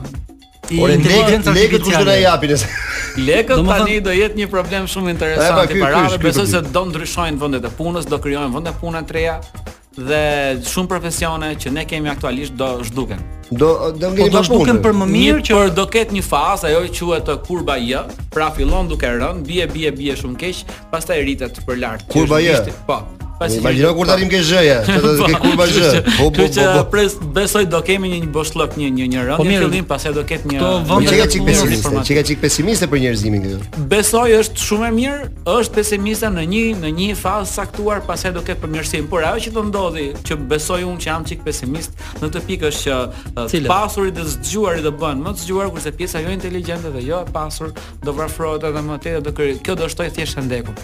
[0.82, 2.54] Ore lek lek kush do na japin.
[3.26, 7.64] Lek tani do jetë një problem shumë interesant i parave, besoj se do ndryshojnë vendet
[7.68, 9.38] e punës, do krijojnë vende pune të reja
[9.96, 13.20] dhe shumë profesione që ne kemi aktualisht do zhduken.
[13.50, 16.86] Do do ngjeni po, do për më mirë që por do ketë një fazë, ajo
[16.98, 20.64] quhet uh, kurba J, pra fillon duke rënë, bie bie bie shumë keq,
[20.94, 22.08] pastaj rritet për lart.
[22.10, 22.64] Kurba J.
[22.88, 23.02] Po,
[23.42, 26.02] Imagjino kur tani ke zhëja, çka do ke kurba zhë.
[26.14, 26.64] Po po po.
[26.78, 30.12] Po pres besoj do kemi një boshllok një një një rënd në po fillim, pastaj
[30.14, 30.60] do ket një.
[30.86, 33.82] Po çka çik pesimiste, çka çik pesimiste për njerëzimin këtu.
[33.90, 38.42] Besoj është shumë e mirë, është pesimista në një në një fazë saktuar, pastaj do
[38.46, 42.30] ket përmirësim, por ajo që do ndodhi, që besoj unë që jam çik pesimist, në
[42.36, 43.00] të pikë është
[43.50, 47.24] që pasurit të zgjuarit do bën më të zgjuar kurse pjesa jo inteligjente dhe jo
[47.26, 47.74] e pasur
[48.04, 50.78] do vrafrohet edhe më tej do kjo do shtoj thjesht ndekun.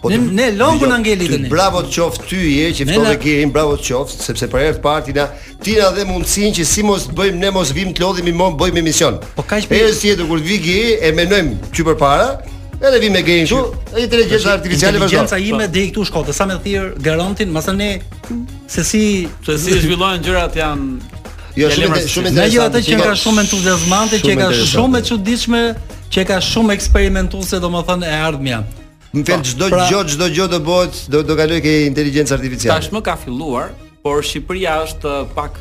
[0.00, 1.48] Po ne ne longun na ngeli tani.
[1.52, 3.18] Bravo të qoftë ty je që ftove la...
[3.20, 5.26] gjerin, bravo të qoftë, sepse për herë të parë na
[5.66, 8.82] ti na dhe mundsinë që si mos bëjmë ne mos vim të lodhim më bëjmë
[8.84, 9.18] emision.
[9.36, 12.28] Po kaq për herë tjetër kur vi gjeri e menojmë ky përpara,
[12.80, 13.62] edhe vi me gjerin këtu,
[14.06, 15.28] inteligjenca artificiale vazhdon.
[15.28, 15.72] Inteligjenca ime po.
[15.74, 17.90] deri këtu shkon, sa më thirr garantin, masa ne
[18.68, 19.02] se si
[19.44, 21.12] se si zhvillohen gjërat janë
[21.56, 22.34] Jo, shumë shumë interesant.
[22.34, 25.60] Nga gjithë ato që ka shumë entuziazmante, që ka shumë çuditshme,
[26.14, 28.60] që ka shumë eksperimentuese, domethënë e ardhmja.
[29.14, 32.34] Në fakt po, çdo pra- gjë, çdo gjë do bëhet, do do kaloj ke inteligjencë
[32.34, 32.74] artificiale.
[32.80, 33.70] Tashmë ka filluar,
[34.02, 35.60] por Shqipëria është uh, pak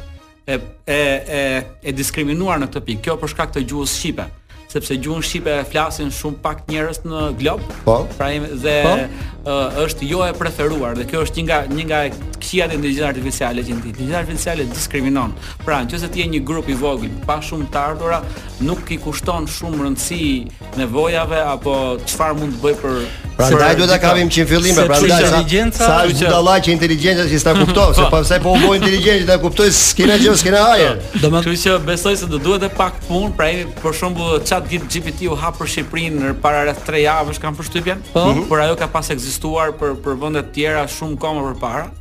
[0.50, 0.58] e
[0.90, 1.44] e e
[1.86, 3.04] e diskriminuar në këtë pikë.
[3.06, 4.26] Kjo për shkak të gjuhës shqipe
[4.74, 7.60] sepse gjuhën shqipe flasin shumë pak njerëz në glob.
[7.86, 8.00] Po.
[8.18, 8.94] Pra dhe po
[9.46, 12.02] uh, është jo e preferuar dhe kjo është një nga një nga
[12.44, 13.98] këqijat e inteligjencës artificiale që ndihet.
[13.98, 15.36] Inteligjenca artificiale diskriminon.
[15.66, 18.22] Pra, nëse ti je një grup i vogël, pa shumë të ardhurë,
[18.68, 20.24] nuk i kushton shumë rëndësi
[20.80, 24.76] nevojave apo çfarë mund të bëj për Pra ndaj duhet ta kapim që në fillim,
[24.86, 28.52] pra ndaj sa sa budallaj që inteligjenca si ta kupton, se po pse po, po
[28.54, 31.00] u bën inteligjenca ta kuptoj skena që skena ajër.
[31.02, 31.22] Po.
[31.24, 35.32] Domethënë, kështu që besoj se do duhet e pak punë, pra jemi për shembull ChatGPT
[35.34, 38.28] u hap për Shqipërinë para rreth 3 javësh kanë përshtypjen, po.
[38.52, 41.92] por ajo ka pas ekzistuar ekzistuar për për vende të tjera shumë kohë më parë.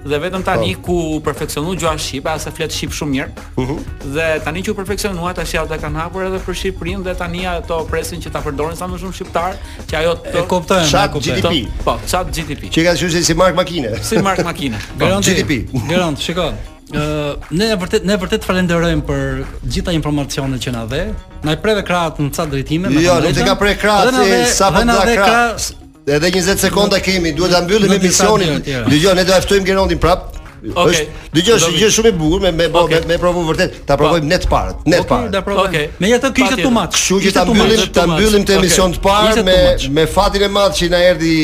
[0.00, 0.80] Dhe vetëm tani po.
[0.80, 3.42] ku u perfeksionu gjua shqipe, asa flet shqip shumë mirë.
[3.60, 3.74] Uhu.
[3.74, 4.12] Mhm.
[4.14, 7.82] Dhe tani që u perfeksionua, tash ata kanë hapur edhe për Shqipërinë dhe tani ato
[7.90, 9.56] presin që ta përdorin sa më shumë shqiptar,
[9.90, 11.68] që ajo të e kuptojnë, e kuptojnë.
[11.84, 12.70] Po, chat GTP.
[12.72, 13.90] Që ka thënë si mark makine.
[14.02, 14.78] Si mark makine.
[14.98, 15.60] Garant GTP.
[15.92, 16.50] Garant, shikoj.
[16.90, 21.04] Ë, ne vërtet ne vërtet falenderojmë për gjitha informacionet që na dhe.
[21.44, 22.88] Na i preve krahat në çat drejtime.
[23.04, 24.16] Jo, nuk e ka pre krahat,
[24.58, 25.78] sa po
[26.10, 28.62] edhe 20 sekonda kemi, duhet ta mbyllim emisionin.
[28.64, 29.14] Dgjoj, jo.
[29.16, 30.30] ne do ta ftojmë Gerondin prap.
[30.74, 31.06] Okej.
[31.34, 34.74] Dgjoj, është gjë shumë e bukur, me me me vërtet, ta provojmë ne të parë,
[34.92, 35.56] ne të parë.
[35.64, 35.86] Okej.
[36.02, 36.96] Me një tën kishte tomat.
[36.98, 39.56] Kështu që ta mbyllim, ta mbyllim të emision të parë me
[40.00, 41.36] me fatin e madh që na erdhi